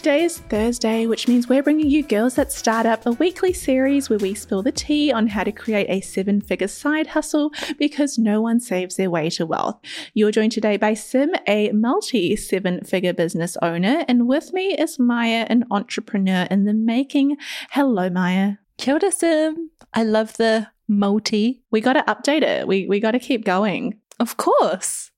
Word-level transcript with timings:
Today 0.00 0.24
is 0.24 0.38
Thursday, 0.38 1.06
which 1.06 1.28
means 1.28 1.46
we're 1.46 1.62
bringing 1.62 1.90
you 1.90 2.02
Girls 2.02 2.36
That 2.36 2.50
Startup, 2.50 3.04
a 3.04 3.12
weekly 3.12 3.52
series 3.52 4.08
where 4.08 4.18
we 4.18 4.32
spill 4.32 4.62
the 4.62 4.72
tea 4.72 5.12
on 5.12 5.26
how 5.26 5.44
to 5.44 5.52
create 5.52 5.90
a 5.90 6.00
seven 6.00 6.40
figure 6.40 6.68
side 6.68 7.08
hustle 7.08 7.52
because 7.76 8.16
no 8.16 8.40
one 8.40 8.60
saves 8.60 8.96
their 8.96 9.10
way 9.10 9.28
to 9.28 9.44
wealth. 9.44 9.78
You're 10.14 10.30
joined 10.30 10.52
today 10.52 10.78
by 10.78 10.94
Sim, 10.94 11.32
a 11.46 11.70
multi 11.72 12.34
seven 12.34 12.82
figure 12.82 13.12
business 13.12 13.58
owner, 13.60 14.06
and 14.08 14.26
with 14.26 14.54
me 14.54 14.72
is 14.72 14.98
Maia, 14.98 15.44
an 15.50 15.66
entrepreneur 15.70 16.46
in 16.50 16.64
the 16.64 16.72
making. 16.72 17.36
Hello, 17.72 18.08
Maia. 18.08 18.54
Kia 18.78 18.94
ora, 18.94 19.12
Sim. 19.12 19.70
I 19.92 20.02
love 20.02 20.34
the 20.38 20.68
multi. 20.88 21.62
We 21.70 21.82
got 21.82 21.92
to 21.92 22.04
update 22.04 22.40
it. 22.40 22.66
We, 22.66 22.86
we 22.86 23.00
got 23.00 23.10
to 23.10 23.18
keep 23.18 23.44
going. 23.44 24.00
Of 24.18 24.38
course. 24.38 25.10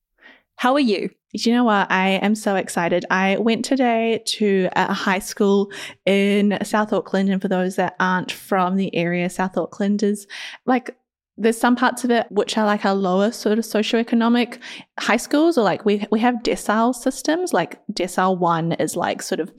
How 0.57 0.73
are 0.73 0.81
you? 0.81 1.11
You 1.33 1.51
know 1.51 1.63
what? 1.63 1.91
I 1.91 2.09
am 2.09 2.35
so 2.35 2.55
excited. 2.55 3.05
I 3.09 3.37
went 3.37 3.65
today 3.65 4.21
to 4.37 4.69
a 4.73 4.93
high 4.93 5.19
school 5.19 5.71
in 6.05 6.59
South 6.63 6.93
Auckland. 6.93 7.29
And 7.29 7.41
for 7.41 7.47
those 7.47 7.75
that 7.77 7.95
aren't 7.99 8.31
from 8.31 8.75
the 8.75 8.95
area, 8.95 9.29
South 9.31 9.57
Auckland 9.57 10.03
is 10.03 10.27
like 10.67 10.95
there's 11.35 11.59
some 11.59 11.75
parts 11.75 12.03
of 12.03 12.11
it 12.11 12.27
which 12.29 12.55
are 12.57 12.65
like 12.65 12.85
our 12.85 12.93
lower 12.93 13.31
sort 13.31 13.57
of 13.57 13.65
socioeconomic 13.65 14.59
high 14.99 15.17
schools 15.17 15.57
or 15.57 15.63
like 15.63 15.83
we 15.83 16.05
we 16.11 16.19
have 16.19 16.35
decile 16.43 16.93
systems 16.93 17.53
like 17.53 17.81
decile 17.91 18.37
1 18.37 18.73
is 18.73 18.95
like 18.95 19.23
sort 19.23 19.39
of 19.39 19.51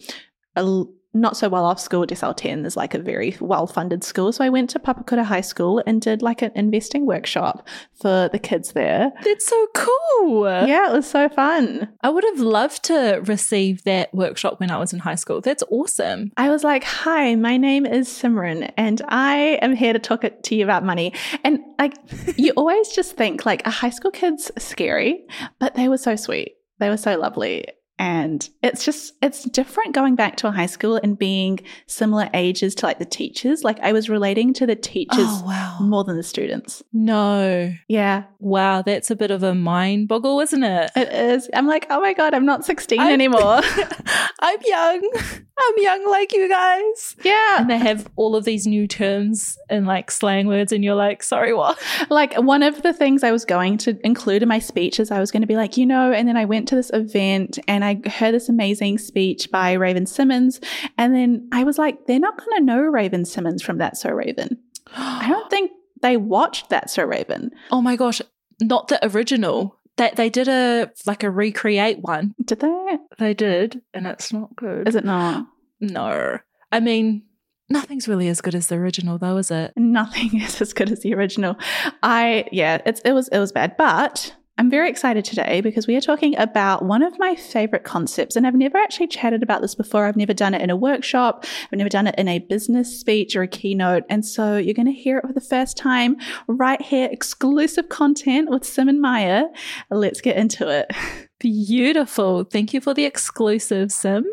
a 0.55 0.85
not 1.15 1.37
so 1.37 1.49
well 1.49 1.65
off 1.65 1.81
school, 1.81 2.07
Decile 2.07 2.37
10 2.37 2.67
is 2.67 2.77
like 2.77 2.95
a 2.95 2.99
very 2.99 3.37
well 3.41 3.67
funded 3.67 4.05
school. 4.05 4.33
So 4.33 4.45
I 4.45 4.49
went 4.49 4.71
to 4.71 4.79
Papakura 4.79 5.25
High 5.25 5.41
School 5.41 5.83
and 5.87 6.01
did 6.01 6.23
like 6.23 6.43
an 6.43 6.53
investing 6.55 7.07
workshop 7.07 7.67
for 8.01 8.29
the 8.33 8.39
kids 8.39 8.73
there. 8.73 9.13
That's 9.23 9.47
so 9.47 9.67
cool. 9.75 10.45
Yeah, 10.45 10.91
it 10.91 10.93
was 10.93 11.09
so 11.09 11.29
fun. 11.29 11.89
I 12.03 12.11
would 12.11 12.25
have 12.25 12.41
loved 12.41 12.85
to 12.85 13.23
receive 13.25 13.85
that 13.85 14.13
workshop 14.15 14.61
when 14.61 14.71
I 14.71 14.79
was 14.79 14.93
in 14.93 14.99
high 14.99 15.15
school. 15.15 15.41
That's 15.41 15.63
awesome. 15.71 16.33
I 16.37 16.51
was 16.51 16.65
like, 16.65 16.85
hi, 16.85 17.35
my 17.37 17.57
name 17.57 17.87
is 17.87 18.09
Simran 18.09 18.73
and 18.77 19.01
I 19.09 19.59
am 19.63 19.75
here 19.75 19.93
to 19.93 19.99
talk 19.99 20.25
to 20.43 20.55
you 20.55 20.65
about 20.65 20.85
money. 20.85 21.13
And 21.45 21.61
like, 21.79 21.95
you 22.37 22.53
always 22.57 22.89
just 22.89 23.17
think 23.17 23.47
like 23.47 23.67
a 23.67 23.71
high 23.71 23.91
school 23.91 24.11
kid's 24.11 24.51
scary, 24.59 25.25
but 25.59 25.75
they 25.75 25.89
were 25.89 25.99
so 25.99 26.17
sweet. 26.17 26.57
They 26.79 26.89
were 26.89 26.97
so 26.97 27.17
lovely. 27.17 27.67
And 27.99 28.49
it's 28.63 28.85
just, 28.85 29.15
it's 29.23 29.45
different 29.45 29.95
going 29.95 30.17
back 30.17 30.37
to 30.39 30.49
a 30.49 30.51
high 30.51 30.67
school 30.67 30.99
and 31.03 31.17
being 31.17 31.61
similar 31.87 32.29
ages 32.35 32.75
to 32.77 32.87
like 32.87 32.99
the 32.99 33.05
teachers. 33.05 33.63
Like 33.63 33.79
I 33.81 33.93
was 33.93 34.11
relating 34.11 34.53
to 34.55 34.67
the 34.67 34.75
teachers 34.75 35.19
oh, 35.21 35.45
wow. 35.47 35.79
more 35.81 36.03
than 36.03 36.17
the 36.17 36.23
students. 36.23 36.83
No. 36.93 37.73
Yeah. 37.89 38.25
Wow. 38.41 38.83
That's 38.83 39.11
a 39.11 39.17
bit 39.17 39.31
of 39.31 39.43
a 39.43 39.55
mind 39.55 40.09
boggle, 40.09 40.41
isn't 40.41 40.65
it? 40.65 40.91
It 40.97 41.13
is. 41.13 41.49
I'm 41.55 41.67
like, 41.67 41.87
oh 41.91 42.01
my 42.01 42.15
God, 42.15 42.35
I'm 42.35 42.47
not 42.47 42.65
16 42.65 42.99
I'm, 42.99 43.13
anymore. 43.13 43.61
I'm 44.41 44.61
young. 44.65 45.11
I'm 45.59 45.75
young 45.79 46.11
like 46.11 46.33
you 46.33 46.49
guys. 46.49 47.17
Yeah. 47.23 47.61
And 47.61 47.71
they 47.71 47.79
have 47.79 48.09
all 48.17 48.35
of 48.35 48.45
these 48.45 48.67
new 48.67 48.87
terms 48.87 49.57
and 49.71 49.87
like 49.87 50.11
slang 50.11 50.47
words, 50.47 50.73
and 50.73 50.83
you're 50.83 50.95
like, 50.95 51.23
sorry, 51.23 51.55
what? 51.55 51.79
Like 52.11 52.35
one 52.35 52.63
of 52.63 52.83
the 52.83 52.93
things 52.93 53.23
I 53.23 53.31
was 53.31 53.45
going 53.45 53.79
to 53.79 53.99
include 54.05 54.43
in 54.43 54.49
my 54.49 54.59
speech 54.59 54.99
is 54.99 55.11
I 55.11 55.21
was 55.21 55.31
going 55.31 55.43
to 55.43 55.47
be 55.47 55.57
like, 55.57 55.77
you 55.77 55.87
know, 55.87 56.13
and 56.13 56.29
then 56.29 56.37
I 56.37 56.45
went 56.45 56.69
to 56.69 56.75
this 56.75 56.91
event 56.93 57.59
and 57.69 57.84
I 57.85 58.09
heard 58.09 58.35
this 58.35 58.49
amazing 58.49 58.99
speech 58.99 59.51
by 59.51 59.73
Raven 59.73 60.07
Simmons. 60.07 60.61
And 60.99 61.15
then 61.15 61.49
I 61.53 61.65
was 61.65 61.79
like, 61.79 62.07
they're 62.07 62.19
not 62.19 62.39
going 62.39 62.59
to 62.59 62.65
know 62.65 62.81
Raven 62.81 63.25
Simmons 63.25 63.63
from 63.63 63.79
That's 63.79 64.01
So 64.01 64.11
Raven. 64.11 64.59
I 64.97 65.29
don't 65.29 65.51
think 65.51 65.71
they 66.03 66.17
watched 66.17 66.71
That's 66.71 66.95
So 66.95 67.05
Raven. 67.05 67.51
Oh 67.71 67.81
my 67.83 67.97
gosh. 67.97 68.21
Not 68.61 68.89
the 68.89 69.05
original. 69.07 69.79
That 69.97 70.17
they, 70.17 70.25
they 70.25 70.31
did 70.31 70.49
a 70.49 70.91
like 71.07 71.23
a 71.23 71.31
recreate 71.31 72.01
one. 72.01 72.35
Did 72.45 72.59
they? 72.59 72.99
They 73.19 73.33
did, 73.33 73.81
and 73.93 74.09
it's 74.09 74.33
not 74.33 74.57
good. 74.57 74.89
Is 74.89 74.97
it 74.97 75.05
not? 75.05 75.47
No. 75.81 76.39
I 76.73 76.81
mean, 76.81 77.23
Nothing's 77.71 78.09
really 78.09 78.29
as 78.29 78.41
good 78.41 78.55
as 78.55 78.67
the 78.67 78.75
original, 78.75 79.17
though, 79.19 79.39
is 79.39 79.51
it? 79.51 79.73
Nothing 79.77 80.41
is 80.41 80.61
as 80.61 80.73
good 80.73 80.91
as 80.91 81.01
the 81.01 81.15
original. 81.15 81.57
I 82.03 82.47
yeah, 82.53 82.81
it's 82.85 83.01
it 83.01 83.13
was 83.13 83.29
it 83.29 83.39
was 83.39 83.53
bad, 83.53 83.77
but 83.77 84.35
I'm 84.57 84.71
very 84.71 84.89
excited 84.89 85.25
today 85.25 85.61
because 85.61 85.89
we 85.89 85.97
are 85.97 86.01
talking 86.01 86.39
about 86.39 86.85
one 86.85 87.03
of 87.03 87.19
my 87.19 87.35
favorite 87.35 87.83
concepts. 87.83 88.37
And 88.37 88.47
I've 88.47 88.55
never 88.55 88.79
actually 88.79 89.09
chatted 89.09 89.43
about 89.43 89.63
this 89.63 89.75
before. 89.75 90.07
I've 90.07 90.17
never 90.17 90.33
done 90.33 90.55
it 90.55 90.63
in 90.63 90.71
a 90.71 90.77
workshop. 90.77 91.45
I've 91.73 91.79
never 91.79 91.89
done 91.89 92.07
it 92.07 92.15
in 92.17 92.29
a 92.29 92.39
business 92.39 93.01
speech 93.01 93.35
or 93.35 93.43
a 93.43 93.49
keynote. 93.49 94.05
And 94.09 94.25
so 94.25 94.57
you're 94.57 94.75
going 94.75 94.87
to 94.87 94.93
hear 94.93 95.19
it 95.19 95.27
for 95.27 95.33
the 95.33 95.41
first 95.41 95.77
time 95.77 96.17
right 96.47 96.81
here, 96.81 97.09
exclusive 97.11 97.89
content 97.89 98.49
with 98.49 98.65
Sim 98.65 98.89
and 98.89 99.01
Maia. 99.01 99.47
Let's 99.91 100.21
get 100.21 100.37
into 100.37 100.69
it. 100.69 100.89
Beautiful. 101.41 102.45
Thank 102.45 102.73
you 102.73 102.81
for 102.81 102.95
the 102.95 103.05
exclusive, 103.05 103.91
Sim, 103.91 104.25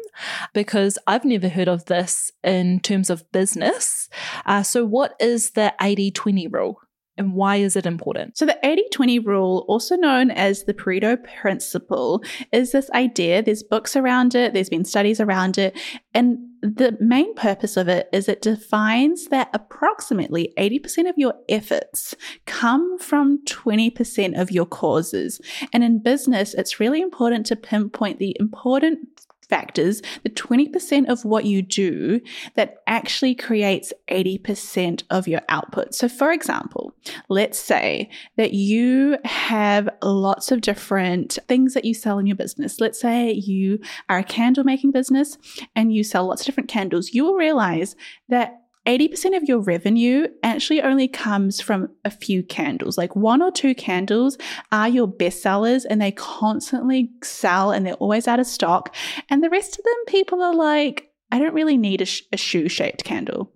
because 0.54 1.00
I've 1.08 1.26
never 1.26 1.50
heard 1.50 1.68
of 1.68 1.86
this 1.86 2.31
in 2.44 2.80
terms 2.80 3.10
of 3.10 3.30
business. 3.31 4.08
Uh, 4.46 4.62
so, 4.62 4.86
what 4.86 5.16
is 5.20 5.52
the 5.52 5.74
80 5.81 6.12
20 6.12 6.48
rule? 6.48 6.80
And 7.18 7.34
why 7.34 7.58
is 7.58 7.76
it 7.76 7.86
important? 7.86 8.38
So, 8.38 8.46
the 8.46 8.58
80 8.64 8.84
20 8.92 9.20
rule, 9.20 9.66
also 9.68 9.96
known 9.96 10.32
as 10.32 10.64
the 10.64 10.74
Pareto 10.74 11.18
principle, 11.42 12.24
is 12.52 12.72
this 12.72 12.90
idea. 12.92 13.44
There's 13.44 13.64
books 13.64 13.96
around 13.96 14.36
it, 14.36 14.54
there's 14.54 14.70
been 14.70 14.86
studies 14.86 15.20
around 15.20 15.58
it, 15.58 15.78
and 16.14 16.38
the 16.62 16.96
main 17.00 17.34
purpose 17.34 17.76
of 17.76 17.88
it 17.88 18.08
is 18.14 18.30
it 18.30 18.42
defines 18.42 19.28
that 19.28 19.50
approximately 19.52 20.54
80% 20.60 21.10
of 21.10 21.18
your 21.18 21.34
efforts 21.50 22.16
come 22.46 23.00
from 23.00 23.44
20% 23.46 24.40
of 24.40 24.52
your 24.52 24.68
causes. 24.68 25.42
And 25.74 25.84
in 25.84 26.04
business, 26.04 26.54
it's 26.54 26.80
really 26.80 27.02
important 27.02 27.48
to 27.48 27.56
pinpoint 27.56 28.20
the 28.20 28.38
important 28.40 29.00
factors, 29.51 30.01
the 30.24 30.30
20% 30.30 31.07
of 31.09 31.24
what 31.25 31.45
you 31.45 31.62
do 31.62 32.21
that 32.56 32.77
actually 32.88 33.36
creates 33.36 33.94
80% 34.09 35.03
of 35.12 35.27
your 35.27 35.42
output. 35.50 35.94
So, 35.94 36.09
for 36.09 36.31
example, 36.31 36.95
let's 37.30 37.59
say 37.59 38.09
that 38.38 38.53
you 38.53 39.18
have 39.25 39.89
lots 40.01 40.51
of 40.51 40.62
different 40.62 41.38
things 41.48 41.75
that 41.75 41.86
you 41.86 41.94
sell 41.94 42.18
in 42.18 42.25
your 42.25 42.38
business. 42.38 42.80
Let's 42.80 43.00
say 43.00 43.33
you 43.33 43.80
are 44.09 44.19
a 44.19 44.24
candle 44.24 44.63
making 44.63 44.92
business 44.92 45.38
and 45.75 45.94
you 45.94 46.04
sell 46.04 46.25
lots 46.25 46.42
of 46.42 46.45
different 46.45 46.69
candles. 46.69 47.13
You 47.13 47.25
will 47.25 47.36
realize 47.36 47.95
that 48.30 48.61
80% 48.88 49.38
of 49.38 49.44
your 49.44 49.60
revenue 49.60 50.28
actually 50.44 50.81
only 50.81 51.07
comes 51.07 51.62
from 51.62 51.89
a 52.04 52.10
few 52.10 52.42
candles. 52.42 52.98
Like 52.98 53.16
one 53.16 53.42
or 53.42 53.51
two 53.51 53.75
candles 53.75 54.38
are 54.72 54.89
your 54.89 55.07
best 55.07 55.42
sellers 55.42 55.86
and 55.86 56.01
they 56.01 56.12
constantly 56.12 57.12
sell 57.24 57.72
and 57.72 57.86
they're 57.86 57.94
always 57.95 58.28
out 58.28 58.39
of 58.39 58.48
stock. 58.48 58.95
And 59.30 59.44
the 59.44 59.50
rest 59.50 59.78
of 59.78 59.86
them, 59.86 60.06
people 60.07 60.42
are 60.42 60.56
like, 60.56 61.12
I 61.31 61.39
don't 61.39 61.54
really 61.54 61.78
need 61.78 62.01
a, 62.01 62.06
sh- 62.06 62.24
a 62.33 62.38
shoe 62.38 62.69
shaped 62.69 63.04
candle. 63.04 63.51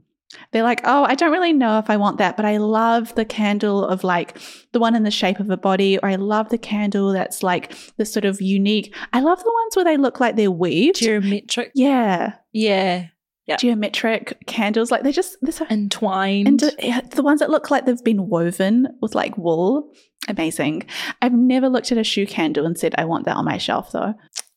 They're 0.51 0.63
like, 0.63 0.81
oh, 0.83 1.03
I 1.03 1.15
don't 1.15 1.31
really 1.31 1.53
know 1.53 1.79
if 1.79 1.89
I 1.89 1.97
want 1.97 2.17
that, 2.17 2.35
but 2.35 2.45
I 2.45 2.57
love 2.57 3.15
the 3.15 3.25
candle 3.25 3.85
of 3.85 4.03
like 4.03 4.37
the 4.73 4.79
one 4.79 4.95
in 4.95 5.03
the 5.03 5.11
shape 5.11 5.39
of 5.39 5.49
a 5.49 5.57
body, 5.57 5.97
or 5.97 6.09
I 6.09 6.15
love 6.15 6.49
the 6.49 6.57
candle 6.57 7.13
that's 7.13 7.41
like 7.41 7.73
the 7.97 8.05
sort 8.05 8.25
of 8.25 8.41
unique. 8.41 8.93
I 9.13 9.21
love 9.21 9.39
the 9.43 9.51
ones 9.51 9.75
where 9.75 9.85
they 9.85 9.97
look 9.97 10.19
like 10.19 10.35
they're 10.35 10.51
weaved. 10.51 10.97
Geometric. 10.97 11.71
yeah. 11.73 12.35
Yeah. 12.51 13.07
Yeah. 13.47 13.57
Geometric 13.57 14.45
candles. 14.47 14.89
Like 14.89 15.03
they're 15.03 15.11
just, 15.11 15.37
they're 15.41 15.51
so 15.51 15.67
Entwined. 15.69 16.47
And 16.47 16.63
uh, 16.63 17.01
the 17.11 17.21
ones 17.21 17.41
that 17.41 17.51
look 17.51 17.69
like 17.69 17.85
they've 17.85 18.03
been 18.03 18.27
woven 18.27 18.87
with 19.01 19.13
like 19.13 19.37
wool, 19.37 19.91
amazing. 20.27 20.83
I've 21.21 21.33
never 21.33 21.69
looked 21.69 21.91
at 21.91 21.99
a 21.99 22.03
shoe 22.03 22.25
candle 22.25 22.65
and 22.65 22.77
said, 22.77 22.95
I 22.97 23.05
want 23.05 23.25
that 23.25 23.35
on 23.37 23.45
my 23.45 23.57
shelf 23.59 23.91
though. 23.91 24.15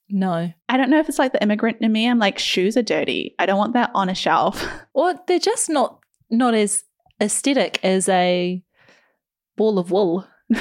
no. 0.08 0.50
I 0.70 0.76
don't 0.78 0.88
know 0.88 1.00
if 1.00 1.08
it's 1.08 1.18
like 1.18 1.32
the 1.32 1.42
immigrant 1.42 1.78
in 1.82 1.92
me. 1.92 2.08
I'm 2.08 2.18
like, 2.18 2.38
shoes 2.38 2.76
are 2.78 2.82
dirty. 2.82 3.34
I 3.38 3.44
don't 3.44 3.58
want 3.58 3.74
that 3.74 3.90
on 3.94 4.08
a 4.08 4.14
shelf. 4.14 4.64
Or 4.94 5.14
they're 5.28 5.38
just 5.38 5.70
not 5.70 6.00
not 6.30 6.54
as 6.54 6.82
aesthetic 7.20 7.78
as 7.84 8.08
a 8.08 8.62
ball 9.56 9.78
of 9.78 9.90
wool. 9.92 10.26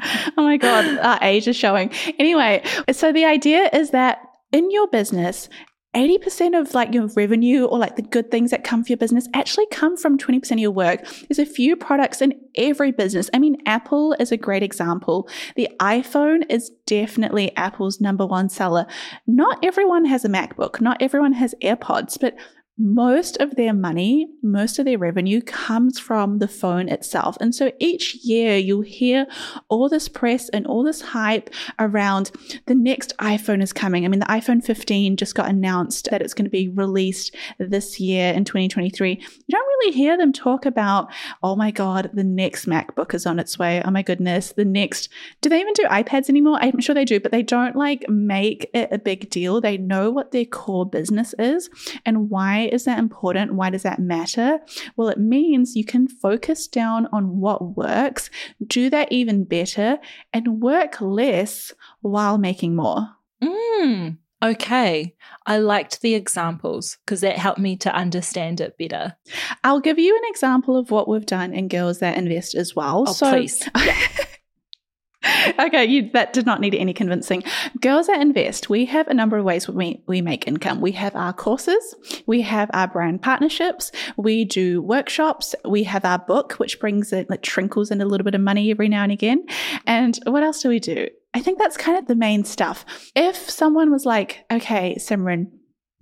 oh 0.36 0.42
my 0.42 0.56
God, 0.56 0.98
our 0.98 1.18
age 1.22 1.48
is 1.48 1.56
showing. 1.56 1.90
Anyway, 2.18 2.62
so 2.92 3.12
the 3.12 3.24
idea 3.24 3.68
is 3.72 3.90
that 3.90 4.18
in 4.52 4.70
your 4.70 4.88
business, 4.88 5.48
80% 5.94 6.58
of 6.58 6.72
like 6.72 6.94
your 6.94 7.08
revenue 7.08 7.64
or 7.64 7.78
like 7.78 7.96
the 7.96 8.02
good 8.02 8.30
things 8.30 8.52
that 8.52 8.62
come 8.62 8.84
for 8.84 8.88
your 8.88 8.96
business 8.96 9.26
actually 9.34 9.66
come 9.72 9.96
from 9.96 10.18
20% 10.18 10.52
of 10.52 10.58
your 10.58 10.70
work. 10.70 11.04
There's 11.28 11.40
a 11.40 11.46
few 11.46 11.74
products 11.74 12.22
in 12.22 12.34
every 12.54 12.92
business. 12.92 13.28
I 13.34 13.40
mean, 13.40 13.56
Apple 13.66 14.14
is 14.20 14.30
a 14.30 14.36
great 14.36 14.62
example. 14.62 15.28
The 15.56 15.68
iPhone 15.80 16.44
is 16.48 16.70
definitely 16.86 17.54
Apple's 17.56 18.00
number 18.00 18.24
one 18.24 18.48
seller. 18.48 18.86
Not 19.26 19.58
everyone 19.64 20.04
has 20.04 20.24
a 20.24 20.28
MacBook, 20.28 20.80
not 20.80 21.02
everyone 21.02 21.32
has 21.32 21.54
AirPods, 21.60 22.20
but 22.20 22.36
most 22.80 23.36
of 23.36 23.56
their 23.56 23.74
money, 23.74 24.26
most 24.42 24.78
of 24.78 24.86
their 24.86 24.96
revenue 24.96 25.42
comes 25.42 25.98
from 25.98 26.38
the 26.38 26.48
phone 26.48 26.88
itself. 26.88 27.36
And 27.40 27.54
so 27.54 27.70
each 27.78 28.14
year 28.24 28.56
you'll 28.56 28.80
hear 28.80 29.26
all 29.68 29.88
this 29.88 30.08
press 30.08 30.48
and 30.48 30.66
all 30.66 30.82
this 30.82 31.02
hype 31.02 31.50
around 31.78 32.30
the 32.66 32.74
next 32.74 33.14
iPhone 33.18 33.62
is 33.62 33.74
coming. 33.74 34.04
I 34.04 34.08
mean, 34.08 34.20
the 34.20 34.26
iPhone 34.26 34.64
15 34.64 35.16
just 35.18 35.34
got 35.34 35.50
announced 35.50 36.08
that 36.10 36.22
it's 36.22 36.32
going 36.32 36.46
to 36.46 36.50
be 36.50 36.68
released 36.68 37.36
this 37.58 38.00
year 38.00 38.32
in 38.32 38.44
2023. 38.44 39.10
You 39.10 39.18
don't 39.50 39.69
really 39.80 39.96
hear 39.96 40.16
them 40.16 40.32
talk 40.32 40.66
about, 40.66 41.10
oh 41.42 41.56
my 41.56 41.70
God, 41.70 42.10
the 42.12 42.24
next 42.24 42.66
MacBook 42.66 43.14
is 43.14 43.26
on 43.26 43.38
its 43.38 43.58
way. 43.58 43.82
Oh 43.84 43.90
my 43.90 44.02
goodness, 44.02 44.52
the 44.52 44.64
next. 44.64 45.08
Do 45.40 45.48
they 45.48 45.60
even 45.60 45.72
do 45.74 45.84
iPads 45.84 46.28
anymore? 46.28 46.58
I'm 46.60 46.80
sure 46.80 46.94
they 46.94 47.04
do, 47.04 47.20
but 47.20 47.32
they 47.32 47.42
don't 47.42 47.76
like 47.76 48.08
make 48.08 48.70
it 48.74 48.88
a 48.92 48.98
big 48.98 49.30
deal. 49.30 49.60
They 49.60 49.76
know 49.76 50.10
what 50.10 50.32
their 50.32 50.44
core 50.44 50.88
business 50.88 51.34
is 51.38 51.70
and 52.04 52.30
why 52.30 52.68
is 52.72 52.84
that 52.84 52.98
important? 52.98 53.54
Why 53.54 53.70
does 53.70 53.82
that 53.82 53.98
matter? 53.98 54.60
Well, 54.96 55.08
it 55.08 55.18
means 55.18 55.76
you 55.76 55.84
can 55.84 56.08
focus 56.08 56.66
down 56.66 57.08
on 57.12 57.40
what 57.40 57.76
works, 57.76 58.30
do 58.66 58.90
that 58.90 59.10
even 59.10 59.44
better, 59.44 59.98
and 60.32 60.60
work 60.60 61.00
less 61.00 61.72
while 62.00 62.38
making 62.38 62.76
more. 62.76 63.08
Mm, 63.42 64.18
okay. 64.42 65.14
I 65.50 65.58
liked 65.58 66.00
the 66.00 66.14
examples 66.14 66.96
because 67.04 67.22
that 67.22 67.36
helped 67.36 67.58
me 67.58 67.76
to 67.78 67.92
understand 67.92 68.60
it 68.60 68.78
better. 68.78 69.16
I'll 69.64 69.80
give 69.80 69.98
you 69.98 70.16
an 70.16 70.22
example 70.26 70.76
of 70.76 70.92
what 70.92 71.08
we've 71.08 71.26
done 71.26 71.52
in 71.52 71.66
Girls 71.66 71.98
That 71.98 72.16
Invest 72.16 72.54
as 72.54 72.76
well. 72.76 73.02
Oh, 73.08 73.14
please. 73.18 73.68
okay, 75.58 75.84
you, 75.84 76.08
that 76.12 76.32
did 76.32 76.46
not 76.46 76.60
need 76.60 76.76
any 76.76 76.92
convincing. 76.92 77.42
Girls 77.80 78.06
that 78.06 78.20
invest, 78.20 78.70
we 78.70 78.84
have 78.84 79.08
a 79.08 79.14
number 79.14 79.38
of 79.38 79.44
ways 79.44 79.68
we, 79.68 80.00
we 80.06 80.20
make 80.20 80.46
income. 80.46 80.80
We 80.80 80.92
have 80.92 81.16
our 81.16 81.32
courses, 81.32 81.96
we 82.26 82.42
have 82.42 82.70
our 82.72 82.86
brand 82.86 83.20
partnerships, 83.20 83.90
we 84.16 84.44
do 84.44 84.80
workshops, 84.80 85.56
we 85.64 85.82
have 85.82 86.04
our 86.04 86.20
book, 86.20 86.52
which 86.60 86.78
brings 86.78 87.12
it, 87.12 87.28
like, 87.28 87.42
trinkles 87.42 87.90
in 87.90 88.00
a 88.00 88.06
little 88.06 88.24
bit 88.24 88.36
of 88.36 88.40
money 88.40 88.70
every 88.70 88.88
now 88.88 89.02
and 89.02 89.10
again. 89.10 89.44
And 89.84 90.16
what 90.26 90.44
else 90.44 90.62
do 90.62 90.68
we 90.68 90.78
do? 90.78 91.08
I 91.32 91.40
think 91.40 91.58
that's 91.58 91.76
kind 91.76 91.96
of 91.98 92.06
the 92.06 92.16
main 92.16 92.44
stuff. 92.44 92.84
If 93.14 93.36
someone 93.36 93.90
was 93.90 94.04
like, 94.04 94.44
okay, 94.50 94.96
Simran, 94.98 95.46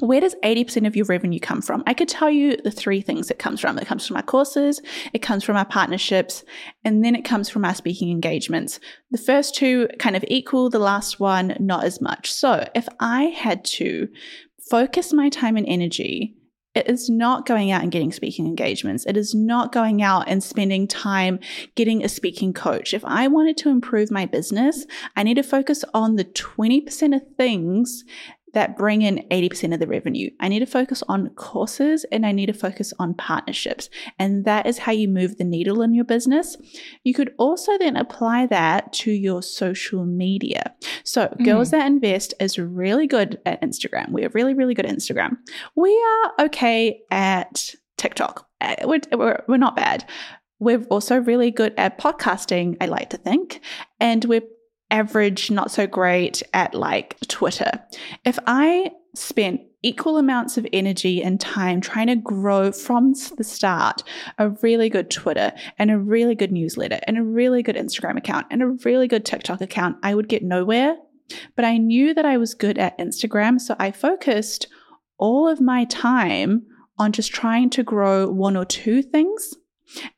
where 0.01 0.21
does 0.21 0.37
80% 0.45 0.87
of 0.87 0.95
your 0.95 1.07
revenue 1.07 1.41
come 1.41 1.61
from? 1.61 1.83
I 1.87 1.93
could 1.93 2.09
tell 2.09 2.31
you 2.31 2.57
the 2.57 2.71
three 2.71 3.01
things 3.01 3.31
it 3.31 3.41
comes 3.41 3.61
from. 3.61 3.79
It 3.79 3.87
comes 3.87 4.07
from 4.07 4.17
our 4.17 4.23
courses, 4.23 4.81
it 5.13 5.23
comes 5.23 5.43
from 5.43 5.57
our 5.57 5.65
partnerships, 5.65 6.45
and 6.85 7.05
then 7.05 7.17
it 7.17 7.25
comes 7.25 7.49
from 7.49 7.65
our 7.65 7.75
speaking 7.75 8.11
engagements. 8.11 8.79
The 9.11 9.19
first 9.19 9.57
two 9.57 9.89
kind 9.99 10.15
of 10.15 10.25
equal, 10.29 10.71
the 10.71 10.79
last 10.79 11.19
one, 11.19 11.57
not 11.59 11.85
as 11.85 12.01
much. 12.01 12.33
So 12.33 12.69
if 12.77 12.89
I 13.01 13.25
had 13.25 13.65
to 13.65 14.09
focus 14.71 15.13
my 15.13 15.29
time 15.29 15.57
and 15.57 15.67
energy, 15.67 16.38
it 16.79 16.89
is 16.89 17.11
not 17.11 17.45
going 17.45 17.71
out 17.71 17.83
and 17.83 17.91
getting 17.91 18.13
speaking 18.13 18.47
engagements. 18.47 19.05
It 19.07 19.17
is 19.17 19.35
not 19.35 19.73
going 19.73 20.01
out 20.01 20.29
and 20.29 20.43
spending 20.43 20.87
time 20.87 21.41
getting 21.75 22.05
a 22.05 22.09
speaking 22.09 22.53
coach. 22.53 22.95
If 22.95 23.05
I 23.05 23.27
wanted 23.27 23.57
to 23.59 23.69
improve 23.69 24.11
my 24.11 24.27
business, 24.27 24.87
I 25.17 25.25
need 25.25 25.35
to 25.35 25.43
focus 25.43 25.85
on 25.93 26.17
the 26.17 26.25
20% 26.25 27.17
of 27.17 27.23
things 27.37 28.05
that 28.55 28.77
bring 28.77 29.03
in 29.03 29.27
80% 29.31 29.75
of 29.75 29.81
the 29.81 29.87
revenue. 29.87 30.31
I 30.41 30.49
need 30.49 30.61
to 30.61 30.67
focus 30.67 31.03
on 31.09 31.31
courses 31.31 32.05
and 32.11 32.25
I 32.25 32.33
need 32.33 32.47
to 32.47 32.53
focus 32.53 32.93
on 32.99 33.15
partnerships. 33.15 33.91
And 34.19 34.45
that 34.45 34.67
is 34.67 34.79
how 34.79 34.93
you 34.93 35.09
move 35.09 35.37
the 35.37 35.45
needle 35.45 35.83
in 35.83 35.95
your 35.95 36.05
business. 36.05 36.57
You 37.05 37.15
could 37.15 37.35
also 37.39 37.77
then 37.79 37.97
apply 37.97 38.47
that 38.47 38.93
to 38.95 39.11
your 39.11 39.43
social 39.43 40.05
media. 40.05 40.75
So, 41.05 41.27
mm. 41.27 41.45
Girls 41.45 41.71
That 41.71 41.87
Invest 41.87 42.35
is 42.41 42.59
really 42.59 43.07
good 43.07 43.41
at 43.45 43.61
Instagram. 43.63 44.11
We 44.11 44.25
are 44.25 44.31
really, 44.31 44.55
really 44.55 44.75
good 44.75 44.87
at 44.87 44.95
Instagram. 44.95 45.37
We 45.75 45.91
are 45.91 46.47
okay 46.47 47.01
at 47.11 47.75
TikTok. 47.97 48.47
Uh, 48.61 48.77
we're, 48.85 49.01
we're, 49.13 49.43
we're 49.49 49.57
not 49.57 49.77
bad. 49.77 50.05
We're 50.61 50.83
also 50.85 51.19
really 51.19 51.51
good 51.51 51.75
at 51.77 51.99
podcasting, 51.99 52.77
I 52.81 52.87
like 52.87 53.11
to 53.11 53.17
think. 53.17 53.61
And 54.01 54.25
we're 54.25 54.43
average, 54.91 55.51
not 55.51 55.71
so 55.71 55.87
great 55.87 56.43
at 56.55 56.75
like 56.75 57.17
Twitter. 57.29 57.71
If 58.25 58.39
I 58.47 58.93
spent 59.15 59.63
equal 59.83 60.19
amounts 60.19 60.59
of 60.59 60.67
energy 60.73 61.23
and 61.23 61.41
time 61.41 61.81
trying 61.81 62.09
to 62.09 62.17
grow 62.17 62.73
from 62.73 63.13
the 63.37 63.45
start 63.45 64.03
a 64.39 64.51
really 64.51 64.89
good 64.89 65.11
Twitter 65.11 65.53
and 65.79 65.91
a 65.91 65.99
really 65.99 66.35
good 66.35 66.53
newsletter 66.53 66.99
and 67.07 67.17
a 67.17 67.23
really 67.23 67.63
good 67.63 67.77
Instagram 67.77 68.17
account 68.17 68.47
and 68.51 68.63
a 68.63 68.69
really 68.85 69.07
good 69.07 69.25
TikTok 69.25 69.61
account, 69.61 69.97
I 70.03 70.15
would 70.15 70.29
get 70.29 70.43
nowhere. 70.43 70.97
But 71.55 71.65
I 71.65 71.77
knew 71.77 72.15
that 72.15 72.25
I 72.25 72.39
was 72.39 72.55
good 72.55 72.79
at 72.79 72.99
Instagram, 72.99 73.61
so 73.61 73.77
I 73.79 73.91
focused 73.91 74.67
all 75.19 75.47
of 75.47 75.61
my 75.61 75.85
time 75.85 76.67
on 76.99 77.13
just 77.13 77.33
trying 77.33 77.71
to 77.71 77.83
grow 77.83 78.29
one 78.29 78.57
or 78.57 78.65
two 78.65 79.03
things. 79.03 79.55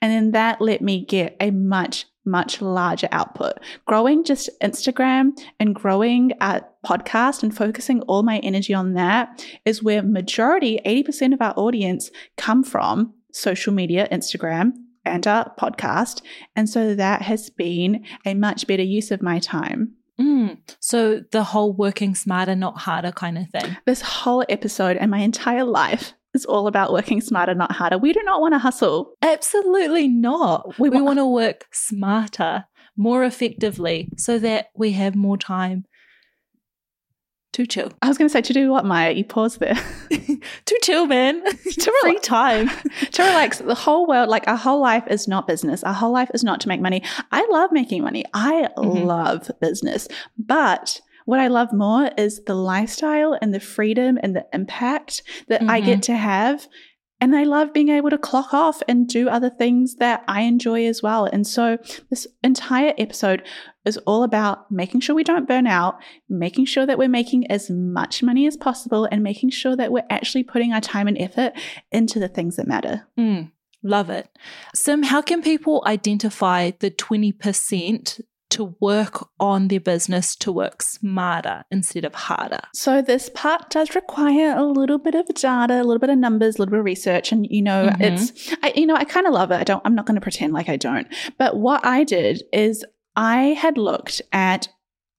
And 0.00 0.12
then 0.12 0.30
that 0.32 0.60
let 0.60 0.80
me 0.80 1.04
get 1.04 1.36
a 1.40 1.50
much 1.50 2.06
much 2.30 2.62
larger 2.62 3.08
output. 3.12 3.54
Growing 3.86 4.24
just 4.24 4.50
Instagram 4.62 5.30
and 5.58 5.74
growing 5.74 6.32
a 6.40 6.62
podcast 6.84 7.42
and 7.42 7.56
focusing 7.56 8.00
all 8.02 8.22
my 8.22 8.38
energy 8.38 8.72
on 8.74 8.94
that 8.94 9.44
is 9.64 9.82
where 9.82 10.02
majority, 10.02 10.80
80% 10.86 11.34
of 11.34 11.42
our 11.42 11.54
audience 11.56 12.10
come 12.36 12.62
from 12.62 13.14
social 13.32 13.72
media, 13.72 14.08
Instagram, 14.10 14.72
and 15.04 15.26
our 15.26 15.52
podcast. 15.58 16.22
And 16.56 16.68
so 16.68 16.94
that 16.94 17.22
has 17.22 17.50
been 17.50 18.04
a 18.24 18.34
much 18.34 18.66
better 18.66 18.82
use 18.82 19.10
of 19.10 19.22
my 19.22 19.38
time. 19.38 19.94
Mm, 20.20 20.58
so 20.80 21.22
the 21.32 21.42
whole 21.42 21.72
working 21.72 22.14
smarter, 22.14 22.54
not 22.54 22.78
harder 22.78 23.10
kind 23.12 23.38
of 23.38 23.48
thing. 23.48 23.76
This 23.86 24.02
whole 24.02 24.44
episode 24.48 24.98
and 24.98 25.10
my 25.10 25.20
entire 25.20 25.64
life 25.64 26.12
is 26.34 26.44
all 26.44 26.66
about 26.66 26.92
working 26.92 27.20
smarter, 27.20 27.54
not 27.54 27.72
harder. 27.72 27.98
We 27.98 28.12
do 28.12 28.22
not 28.22 28.40
want 28.40 28.54
to 28.54 28.58
hustle. 28.58 29.14
Absolutely 29.22 30.08
not. 30.08 30.78
We, 30.78 30.90
we 30.90 31.00
want 31.00 31.18
to 31.18 31.26
work 31.26 31.66
smarter, 31.72 32.66
more 32.96 33.24
effectively, 33.24 34.08
so 34.16 34.38
that 34.38 34.66
we 34.74 34.92
have 34.92 35.14
more 35.14 35.36
time 35.36 35.84
to 37.52 37.66
chill. 37.66 37.92
I 38.00 38.08
was 38.08 38.16
going 38.16 38.28
to 38.28 38.32
say 38.32 38.42
to 38.42 38.52
do 38.52 38.70
what, 38.70 38.84
Maia? 38.84 39.12
You 39.12 39.24
pause 39.24 39.56
there. 39.56 39.74
to 40.10 40.78
chill, 40.82 41.06
man. 41.06 41.42
to 41.44 41.92
free 42.02 42.18
time. 42.20 42.68
to 43.12 43.22
relax. 43.22 43.58
The 43.58 43.74
whole 43.74 44.06
world, 44.06 44.28
like 44.28 44.46
our 44.46 44.56
whole 44.56 44.80
life 44.80 45.04
is 45.08 45.26
not 45.26 45.48
business. 45.48 45.82
Our 45.82 45.92
whole 45.92 46.12
life 46.12 46.30
is 46.32 46.44
not 46.44 46.60
to 46.60 46.68
make 46.68 46.80
money. 46.80 47.02
I 47.32 47.46
love 47.50 47.72
making 47.72 48.02
money. 48.02 48.24
I 48.32 48.68
mm-hmm. 48.76 49.04
love 49.04 49.50
business, 49.60 50.06
but 50.38 51.00
what 51.24 51.40
I 51.40 51.48
love 51.48 51.72
more 51.72 52.10
is 52.16 52.42
the 52.46 52.54
lifestyle 52.54 53.36
and 53.40 53.54
the 53.54 53.60
freedom 53.60 54.18
and 54.22 54.34
the 54.34 54.46
impact 54.52 55.22
that 55.48 55.60
mm-hmm. 55.60 55.70
I 55.70 55.80
get 55.80 56.00
mm-hmm. 56.00 56.12
to 56.12 56.16
have. 56.16 56.68
And 57.22 57.36
I 57.36 57.44
love 57.44 57.74
being 57.74 57.90
able 57.90 58.08
to 58.08 58.16
clock 58.16 58.54
off 58.54 58.82
and 58.88 59.06
do 59.06 59.28
other 59.28 59.50
things 59.50 59.96
that 59.96 60.24
I 60.26 60.42
enjoy 60.42 60.86
as 60.86 61.02
well. 61.02 61.26
And 61.26 61.46
so, 61.46 61.76
this 62.08 62.26
entire 62.42 62.94
episode 62.96 63.46
is 63.84 63.98
all 63.98 64.22
about 64.22 64.72
making 64.72 65.00
sure 65.00 65.14
we 65.14 65.22
don't 65.22 65.46
burn 65.46 65.66
out, 65.66 65.96
making 66.30 66.64
sure 66.64 66.86
that 66.86 66.96
we're 66.96 67.08
making 67.08 67.50
as 67.50 67.68
much 67.68 68.22
money 68.22 68.46
as 68.46 68.56
possible, 68.56 69.06
and 69.10 69.22
making 69.22 69.50
sure 69.50 69.76
that 69.76 69.92
we're 69.92 70.06
actually 70.08 70.44
putting 70.44 70.72
our 70.72 70.80
time 70.80 71.08
and 71.08 71.20
effort 71.20 71.52
into 71.92 72.18
the 72.18 72.28
things 72.28 72.56
that 72.56 72.66
matter. 72.66 73.06
Mm, 73.18 73.52
love 73.82 74.08
it. 74.08 74.26
Sim, 74.74 75.02
how 75.02 75.20
can 75.20 75.42
people 75.42 75.82
identify 75.86 76.70
the 76.80 76.90
20% 76.90 78.20
to 78.50 78.76
work 78.80 79.28
on 79.38 79.68
their 79.68 79.80
business 79.80 80.36
to 80.36 80.52
work 80.52 80.82
smarter 80.82 81.64
instead 81.70 82.04
of 82.04 82.14
harder? 82.14 82.60
So, 82.74 83.02
this 83.02 83.30
part 83.32 83.70
does 83.70 83.94
require 83.94 84.56
a 84.56 84.64
little 84.64 84.98
bit 84.98 85.14
of 85.14 85.26
data, 85.34 85.80
a 85.80 85.84
little 85.84 85.98
bit 85.98 86.10
of 86.10 86.18
numbers, 86.18 86.56
a 86.56 86.58
little 86.58 86.70
bit 86.70 86.80
of 86.80 86.84
research. 86.84 87.32
And, 87.32 87.46
you 87.48 87.62
know, 87.62 87.86
mm-hmm. 87.86 88.02
it's, 88.02 88.54
I, 88.62 88.72
you 88.76 88.86
know, 88.86 88.96
I 88.96 89.04
kind 89.04 89.26
of 89.26 89.32
love 89.32 89.50
it. 89.50 89.56
I 89.56 89.64
don't, 89.64 89.82
I'm 89.84 89.94
not 89.94 90.06
going 90.06 90.16
to 90.16 90.20
pretend 90.20 90.52
like 90.52 90.68
I 90.68 90.76
don't. 90.76 91.06
But 91.38 91.56
what 91.56 91.84
I 91.84 92.04
did 92.04 92.42
is 92.52 92.84
I 93.16 93.56
had 93.58 93.76
looked 93.76 94.22
at 94.32 94.68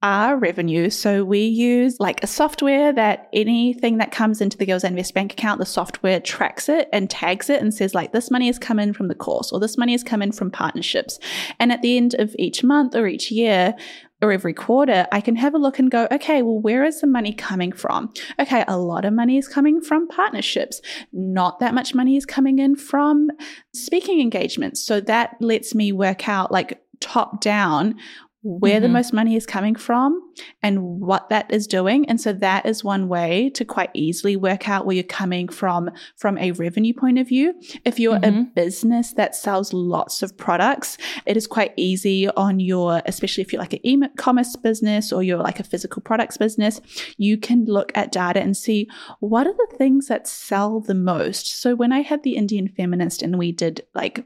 our 0.03 0.35
revenue. 0.37 0.89
So 0.89 1.23
we 1.23 1.41
use 1.41 1.99
like 1.99 2.23
a 2.23 2.27
software 2.27 2.91
that 2.93 3.29
anything 3.33 3.97
that 3.97 4.11
comes 4.11 4.41
into 4.41 4.57
the 4.57 4.65
Girls 4.65 4.83
Invest 4.83 5.13
bank 5.13 5.33
account, 5.33 5.59
the 5.59 5.65
software 5.65 6.19
tracks 6.19 6.69
it 6.69 6.89
and 6.91 7.09
tags 7.09 7.49
it 7.49 7.61
and 7.61 7.73
says 7.73 7.93
like 7.93 8.11
this 8.11 8.31
money 8.31 8.47
has 8.47 8.57
come 8.57 8.79
in 8.79 8.93
from 8.93 9.09
the 9.09 9.15
course 9.15 9.51
or 9.51 9.59
this 9.59 9.77
money 9.77 9.91
has 9.91 10.03
come 10.03 10.21
in 10.21 10.31
from 10.31 10.49
partnerships. 10.49 11.19
And 11.59 11.71
at 11.71 11.81
the 11.81 11.97
end 11.97 12.15
of 12.15 12.35
each 12.39 12.63
month 12.63 12.95
or 12.95 13.07
each 13.07 13.31
year, 13.31 13.75
or 14.21 14.31
every 14.31 14.53
quarter, 14.53 15.07
I 15.11 15.19
can 15.19 15.35
have 15.35 15.55
a 15.55 15.57
look 15.57 15.79
and 15.79 15.89
go, 15.89 16.07
okay, 16.11 16.43
well, 16.43 16.59
where 16.59 16.83
is 16.83 17.01
the 17.01 17.07
money 17.07 17.33
coming 17.33 17.71
from? 17.71 18.13
Okay, 18.39 18.63
a 18.67 18.77
lot 18.77 19.03
of 19.03 19.13
money 19.13 19.37
is 19.37 19.47
coming 19.47 19.81
from 19.81 20.07
partnerships. 20.07 20.79
Not 21.11 21.59
that 21.59 21.73
much 21.73 21.95
money 21.95 22.17
is 22.17 22.25
coming 22.25 22.59
in 22.59 22.75
from 22.75 23.29
speaking 23.73 24.21
engagements. 24.21 24.83
So 24.83 25.01
that 25.01 25.37
lets 25.39 25.73
me 25.73 25.91
work 25.91 26.29
out 26.29 26.51
like 26.51 26.83
top 26.99 27.41
down 27.41 27.95
where 28.43 28.75
mm-hmm. 28.75 28.83
the 28.83 28.89
most 28.89 29.13
money 29.13 29.35
is 29.35 29.45
coming 29.45 29.75
from 29.75 30.19
and 30.63 30.81
what 30.81 31.29
that 31.29 31.51
is 31.51 31.67
doing 31.67 32.07
and 32.09 32.19
so 32.19 32.33
that 32.33 32.65
is 32.65 32.83
one 32.83 33.07
way 33.07 33.51
to 33.51 33.63
quite 33.63 33.91
easily 33.93 34.35
work 34.35 34.67
out 34.67 34.85
where 34.85 34.95
you're 34.95 35.03
coming 35.03 35.47
from 35.47 35.91
from 36.15 36.37
a 36.39 36.51
revenue 36.53 36.93
point 36.93 37.19
of 37.19 37.27
view 37.27 37.53
if 37.85 37.99
you're 37.99 38.17
mm-hmm. 38.17 38.39
a 38.39 38.43
business 38.55 39.13
that 39.13 39.35
sells 39.35 39.73
lots 39.73 40.23
of 40.23 40.35
products 40.37 40.97
it 41.25 41.37
is 41.37 41.45
quite 41.45 41.71
easy 41.77 42.27
on 42.29 42.59
your 42.59 43.01
especially 43.05 43.43
if 43.43 43.53
you're 43.53 43.61
like 43.61 43.73
an 43.73 43.85
e-commerce 43.85 44.55
business 44.55 45.13
or 45.13 45.21
you're 45.21 45.37
like 45.37 45.59
a 45.59 45.63
physical 45.63 46.01
products 46.01 46.37
business 46.37 46.81
you 47.17 47.37
can 47.37 47.65
look 47.65 47.91
at 47.93 48.11
data 48.11 48.39
and 48.39 48.57
see 48.57 48.89
what 49.19 49.45
are 49.45 49.53
the 49.53 49.75
things 49.77 50.07
that 50.07 50.27
sell 50.27 50.79
the 50.79 50.95
most 50.95 51.61
so 51.61 51.75
when 51.75 51.91
i 51.91 52.01
had 52.01 52.23
the 52.23 52.35
indian 52.35 52.67
feminist 52.67 53.21
and 53.21 53.37
we 53.37 53.51
did 53.51 53.85
like 53.93 54.25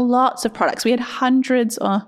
lots 0.00 0.44
of 0.44 0.52
products. 0.52 0.84
We 0.84 0.90
had 0.90 1.00
hundreds 1.00 1.78
or 1.78 2.02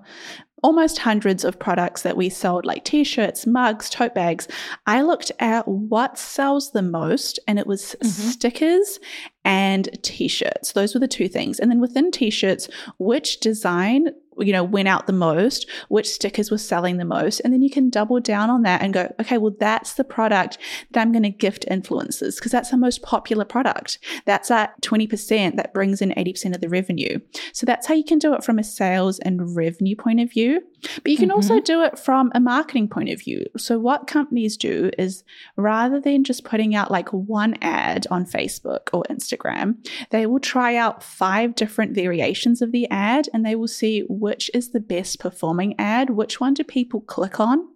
almost 0.67 0.99
hundreds 0.99 1.45
of 1.45 1.61
products 1.61 2.03
that 2.03 2.17
we 2.17 2.29
sold, 2.29 2.67
like 2.67 2.83
t 2.83 3.05
shirts, 3.05 3.47
mugs, 3.47 3.89
tote 3.89 4.17
bags. 4.17 4.49
I 4.85 5.03
looked 5.03 5.31
at 5.39 5.69
what 5.69 6.19
sells 6.19 6.73
the 6.73 6.83
most, 6.83 7.39
and 7.47 7.61
it 7.61 7.69
was 7.69 7.95
mm-hmm. 8.03 8.31
stickers 8.31 8.99
and 9.45 9.89
t 10.03 10.27
shirts. 10.27 10.73
Those 10.73 10.93
were 10.93 10.99
the 10.99 11.07
two 11.07 11.29
things. 11.29 11.61
And 11.61 11.71
then 11.71 11.81
within 11.81 12.11
t 12.11 12.31
shirts, 12.31 12.69
which 12.99 13.39
design 13.39 14.09
you 14.39 14.53
know, 14.53 14.65
went 14.65 14.89
out 14.89 15.07
the 15.07 15.13
most, 15.13 15.69
which 15.89 16.09
stickers 16.09 16.51
were 16.51 16.59
selling 16.59 16.97
the 16.97 17.05
most. 17.05 17.41
And 17.41 17.53
then 17.53 17.63
you 17.63 17.71
can 17.71 17.91
double 17.91 18.21
down 18.21 18.51
on 18.51 18.63
that 18.63 18.83
and 18.83 18.93
go, 18.93 19.13
okay, 19.21 19.39
well, 19.39 19.55
that's 19.59 19.95
the 19.95 20.05
product 20.05 20.59
that 20.93 21.01
I'm 21.01 21.13
going 21.13 21.23
to 21.23 21.31
gift 21.31 21.67
influencers 21.71 22.37
because 22.37 22.53
that's 22.53 22.71
the 22.71 22.77
most 22.77 23.03
popular 23.03 23.45
product. 23.45 23.99
That's 24.25 24.51
at 24.51 24.81
20% 24.83 25.57
that 25.57 25.75
brings 25.75 26.03
in 26.03 26.11
80% 26.11 26.55
of 26.55 26.61
the 26.61 26.69
revenue. 26.69 27.19
So 27.53 27.67
that's 27.67 27.87
how 27.87 27.95
you 27.95 28.05
can 28.05 28.19
do 28.19 28.35
it 28.35 28.45
from 28.45 28.59
a 28.59 28.65
sales 28.65 29.19
and 29.21 29.57
revenue 29.57 29.97
point 29.97 30.21
of 30.21 30.31
view. 30.31 30.63
But 31.03 31.13
you 31.13 31.19
can 31.19 31.29
mm-hmm. 31.29 31.37
also 31.37 31.61
do 31.61 31.83
it 31.83 31.99
from 31.99 32.31
a 32.35 32.41
marketing 32.41 32.89
point 32.89 33.11
of 33.11 33.21
view. 33.21 33.47
So 33.57 33.79
what 33.79 34.07
companies 34.07 34.57
do 34.57 34.91
is 34.99 35.25
rather 35.57 36.01
than 36.01 36.25
just 36.25 36.45
putting 36.45 36.75
out 36.75 36.91
like 36.91 37.13
one 37.13 37.57
ad 37.61 38.07
on 38.11 38.25
Facebook 38.25 38.89
or 38.93 39.05
Instagram, 39.11 39.87
they 40.11 40.27
will 40.27 40.41
try 40.41 40.77
out 40.77 41.03
five 41.03 41.55
different 41.55 41.95
variations 41.95 42.63
of 42.63 42.73
the 42.73 42.89
ad 42.91 43.29
and 43.33 43.45
they 43.45 43.55
will 43.55 43.69
see 43.69 44.05
which 44.09 44.51
is 44.55 44.71
the 44.71 44.81
best 44.81 45.19
performing 45.21 45.75
ad, 45.79 46.11
which 46.11 46.41
one 46.41 46.55
do 46.55 46.65
people 46.65 47.01
click 47.01 47.41
on. 47.41 47.69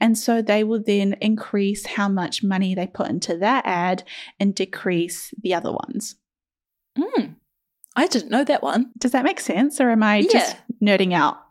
And 0.00 0.16
so 0.16 0.40
they 0.40 0.64
will 0.64 0.82
then 0.82 1.16
increase 1.20 1.86
how 1.86 2.08
much 2.08 2.42
money 2.42 2.74
they 2.74 2.86
put 2.86 3.10
into 3.10 3.36
that 3.38 3.66
ad 3.66 4.04
and 4.38 4.54
decrease 4.54 5.34
the 5.42 5.54
other 5.54 5.72
ones. 5.72 6.16
Mm, 6.98 7.36
I 7.96 8.06
didn't 8.06 8.30
know 8.30 8.44
that 8.44 8.62
one. 8.62 8.90
Does 8.98 9.12
that 9.12 9.24
make 9.24 9.40
sense? 9.40 9.80
Or 9.80 9.90
am 9.90 10.02
I 10.02 10.18
yeah. 10.18 10.32
just 10.32 10.56
nerding 10.82 11.12
out? 11.12 11.42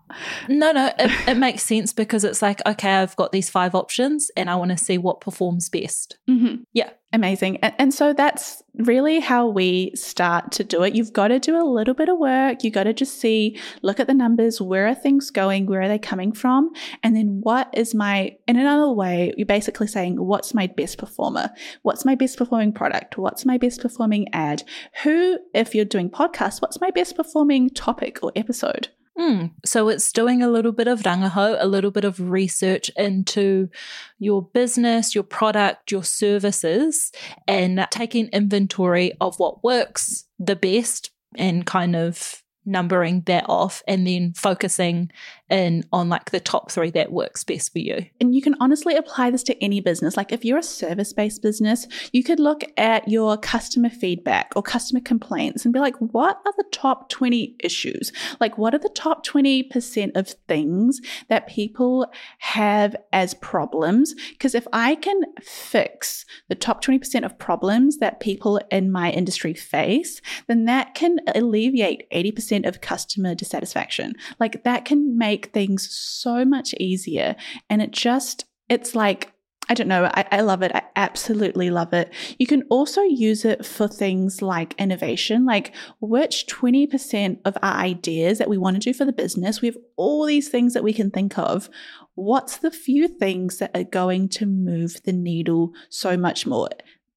No, 0.47 0.71
no, 0.71 0.91
it, 0.97 1.27
it, 1.27 1.37
makes 1.37 1.63
sense 1.63 1.93
because 1.93 2.23
it's 2.23 2.41
like, 2.41 2.61
okay, 2.65 2.95
I've 2.95 3.15
got 3.15 3.31
these 3.31 3.49
five 3.49 3.75
options 3.75 4.31
and 4.35 4.49
I 4.49 4.55
want 4.55 4.71
to 4.71 4.77
see 4.77 4.97
what 4.97 5.21
performs 5.21 5.69
best. 5.69 6.17
Mm-hmm. 6.29 6.63
Yeah. 6.73 6.89
Amazing. 7.11 7.57
And, 7.57 7.73
and, 7.79 7.93
so 7.93 8.13
that's 8.13 8.61
really 8.75 9.19
how 9.19 9.47
we 9.47 9.91
start 9.95 10.51
to 10.53 10.63
do 10.63 10.83
it. 10.83 10.93
You've 10.93 11.11
got 11.11 11.29
to 11.29 11.39
do 11.39 11.59
a 11.59 11.65
little 11.65 11.95
bit 11.95 12.07
of 12.07 12.19
work. 12.19 12.63
You've 12.63 12.75
got 12.75 12.83
to 12.83 12.93
just 12.93 13.19
see, 13.19 13.59
look 13.81 13.99
at 13.99 14.05
the 14.05 14.13
numbers. 14.13 14.61
Where 14.61 14.87
are 14.87 14.93
things 14.93 15.31
going? 15.31 15.65
Where 15.65 15.81
are 15.81 15.87
they 15.87 15.97
coming 15.97 16.31
from? 16.31 16.71
And 17.01 17.15
then 17.15 17.39
what 17.41 17.69
is 17.73 17.95
my, 17.95 18.37
in 18.47 18.57
another 18.57 18.91
way, 18.91 19.33
you're 19.37 19.47
basically 19.47 19.87
saying, 19.87 20.23
what's 20.23 20.53
my 20.53 20.67
best 20.67 20.99
performer? 20.99 21.49
What's 21.81 22.05
my 22.05 22.13
best 22.13 22.37
performing 22.37 22.73
product? 22.73 23.17
What's 23.17 23.43
my 23.43 23.57
best 23.57 23.81
performing 23.81 24.27
ad? 24.31 24.61
Who, 25.01 25.39
if 25.55 25.73
you're 25.73 25.85
doing 25.85 26.11
podcasts, 26.11 26.61
what's 26.61 26.79
my 26.79 26.91
best 26.91 27.15
performing 27.15 27.71
topic 27.71 28.19
or 28.21 28.31
episode? 28.35 28.89
Mm. 29.19 29.51
So 29.65 29.89
it's 29.89 30.13
doing 30.13 30.41
a 30.41 30.49
little 30.49 30.71
bit 30.71 30.87
of 30.87 31.01
rangahau, 31.01 31.57
a 31.59 31.67
little 31.67 31.91
bit 31.91 32.05
of 32.05 32.31
research 32.31 32.89
into 32.95 33.69
your 34.17 34.41
business, 34.41 35.13
your 35.13 35.25
product, 35.25 35.91
your 35.91 36.03
services, 36.03 37.11
and 37.45 37.85
taking 37.91 38.27
inventory 38.29 39.11
of 39.19 39.37
what 39.37 39.61
works 39.61 40.25
the 40.39 40.55
best 40.55 41.11
and 41.35 41.65
kind 41.65 41.97
of 41.97 42.41
numbering 42.65 43.21
that 43.25 43.45
off 43.49 43.83
and 43.87 44.07
then 44.07 44.33
focusing 44.33 45.11
in 45.49 45.83
on 45.91 46.09
like 46.09 46.31
the 46.31 46.39
top 46.39 46.71
three 46.71 46.91
that 46.91 47.11
works 47.11 47.43
best 47.43 47.71
for 47.71 47.79
you. 47.79 48.05
And 48.19 48.35
you 48.35 48.41
can 48.41 48.55
honestly 48.59 48.95
apply 48.95 49.31
this 49.31 49.43
to 49.43 49.63
any 49.63 49.81
business. 49.81 50.17
Like 50.17 50.31
if 50.31 50.45
you're 50.45 50.57
a 50.57 50.63
service 50.63 51.13
based 51.13 51.41
business, 51.41 51.87
you 52.11 52.23
could 52.23 52.39
look 52.39 52.63
at 52.77 53.07
your 53.07 53.37
customer 53.37 53.89
feedback 53.89 54.51
or 54.55 54.63
customer 54.63 55.01
complaints 55.01 55.65
and 55.65 55.73
be 55.73 55.79
like, 55.79 55.95
what 55.97 56.39
are 56.45 56.53
the 56.57 56.65
top 56.71 57.09
20 57.09 57.55
issues? 57.59 58.11
Like, 58.39 58.57
what 58.57 58.73
are 58.73 58.79
the 58.79 58.89
top 58.89 59.25
20% 59.25 60.15
of 60.15 60.29
things 60.47 61.01
that 61.27 61.47
people 61.47 62.07
have 62.39 62.95
as 63.11 63.33
problems? 63.35 64.13
Because 64.31 64.55
if 64.55 64.67
I 64.73 64.95
can 64.95 65.21
fix 65.41 66.25
the 66.47 66.55
top 66.55 66.83
20% 66.83 67.25
of 67.25 67.37
problems 67.37 67.97
that 67.97 68.19
people 68.19 68.59
in 68.71 68.91
my 68.91 69.11
industry 69.11 69.53
face, 69.53 70.21
then 70.47 70.65
that 70.65 70.95
can 70.95 71.17
alleviate 71.35 72.09
80% 72.11 72.67
of 72.67 72.81
customer 72.81 73.35
dissatisfaction. 73.35 74.13
Like 74.39 74.63
that 74.63 74.85
can 74.85 75.17
make 75.39 75.53
things 75.53 75.89
so 75.91 76.45
much 76.45 76.73
easier. 76.79 77.35
And 77.69 77.81
it 77.81 77.91
just, 77.91 78.45
it's 78.67 78.95
like, 78.95 79.33
I 79.71 79.75
don't 79.75 79.87
know. 79.87 80.05
I, 80.05 80.25
I, 80.31 80.41
love 80.41 80.63
it. 80.63 80.71
I 80.73 80.81
absolutely 80.95 81.69
love 81.69 81.93
it. 81.93 82.11
You 82.39 82.47
can 82.47 82.63
also 82.71 83.03
use 83.03 83.45
it 83.45 83.63
for 83.63 83.87
things 83.87 84.41
like 84.41 84.73
innovation, 84.79 85.45
like 85.45 85.75
which 86.01 86.47
20% 86.47 87.37
of 87.45 87.55
our 87.61 87.75
ideas 87.75 88.39
that 88.39 88.49
we 88.49 88.57
want 88.57 88.77
to 88.77 88.79
do 88.79 88.97
for 88.97 89.05
the 89.05 89.13
business, 89.13 89.61
we 89.61 89.67
have 89.67 89.77
all 89.95 90.25
these 90.25 90.49
things 90.49 90.73
that 90.73 90.83
we 90.83 90.91
can 90.91 91.11
think 91.11 91.37
of. 91.37 91.69
What's 92.15 92.57
the 92.57 92.71
few 92.71 93.07
things 93.07 93.59
that 93.59 93.69
are 93.75 93.83
going 93.83 94.29
to 94.29 94.47
move 94.47 95.03
the 95.05 95.13
needle 95.13 95.73
so 95.89 96.17
much 96.17 96.47
more? 96.47 96.69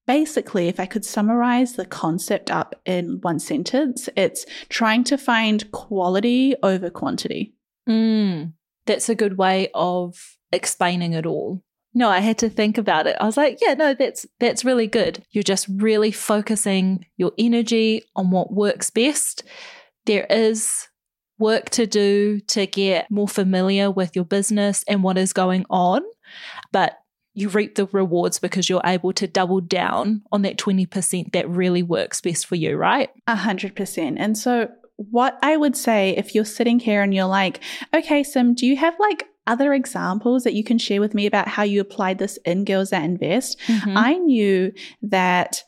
Basically, 0.05 0.67
if 0.67 0.79
I 0.79 0.85
could 0.85 1.05
summarize 1.05 1.73
the 1.73 1.85
concept 1.85 2.51
up 2.51 2.75
in 2.85 3.19
one 3.21 3.39
sentence, 3.39 4.09
it's 4.15 4.45
trying 4.69 5.05
to 5.05 5.17
find 5.17 5.71
quality 5.71 6.55
over 6.61 6.91
quantity. 6.91 7.55
Mm, 7.87 8.53
that's 8.85 9.09
a 9.09 9.15
good 9.15 9.37
way 9.37 9.69
of 9.73 10.37
explaining 10.51 11.13
it 11.13 11.25
all. 11.25 11.63
No, 11.95 12.09
I 12.09 12.19
had 12.19 12.39
to 12.39 12.49
think 12.49 12.77
about 12.77 13.05
it. 13.05 13.15
I 13.21 13.25
was 13.25 13.37
like, 13.37 13.59
yeah, 13.61 13.75
no, 13.75 13.93
that's 13.93 14.25
that's 14.39 14.65
really 14.65 14.87
good. 14.87 15.23
You're 15.31 15.43
just 15.43 15.67
really 15.69 16.11
focusing 16.11 17.05
your 17.17 17.31
energy 17.37 18.03
on 18.15 18.31
what 18.31 18.51
works 18.51 18.89
best. 18.89 19.43
There 20.05 20.25
is 20.29 20.87
work 21.37 21.69
to 21.71 21.85
do 21.85 22.39
to 22.39 22.65
get 22.65 23.09
more 23.11 23.27
familiar 23.27 23.91
with 23.91 24.15
your 24.15 24.25
business 24.25 24.83
and 24.87 25.03
what 25.03 25.17
is 25.17 25.33
going 25.33 25.65
on, 25.69 26.01
but 26.71 26.97
you 27.35 27.49
reap 27.49 27.75
the 27.75 27.87
rewards 27.87 28.39
because 28.39 28.69
you're 28.69 28.81
able 28.85 29.11
to 29.13 29.27
double 29.27 29.59
down 29.59 30.21
on 30.31 30.43
that 30.43 30.57
20% 30.57 31.31
that 31.33 31.49
really 31.49 31.81
works 31.81 32.21
best 32.21 32.45
for 32.45 32.55
you, 32.55 32.75
right? 32.75 33.09
A 33.27 33.35
hundred 33.35 33.75
percent. 33.75 34.17
And 34.19 34.37
so 34.37 34.69
what 34.97 35.37
I 35.41 35.57
would 35.57 35.75
say 35.75 36.11
if 36.11 36.35
you're 36.35 36.45
sitting 36.45 36.79
here 36.79 37.01
and 37.01 37.13
you're 37.13 37.25
like, 37.25 37.59
okay, 37.93 38.23
Sim, 38.23 38.53
do 38.53 38.65
you 38.65 38.77
have 38.77 38.95
like 38.99 39.27
other 39.45 39.73
examples 39.73 40.43
that 40.43 40.53
you 40.53 40.63
can 40.63 40.77
share 40.77 41.01
with 41.01 41.13
me 41.13 41.25
about 41.25 41.47
how 41.47 41.63
you 41.63 41.81
applied 41.81 42.19
this 42.19 42.37
in 42.45 42.65
Girls 42.65 42.91
That 42.91 43.03
Invest? 43.03 43.59
Mm-hmm. 43.67 43.97
I 43.97 44.13
knew 44.13 44.71
that 45.01 45.63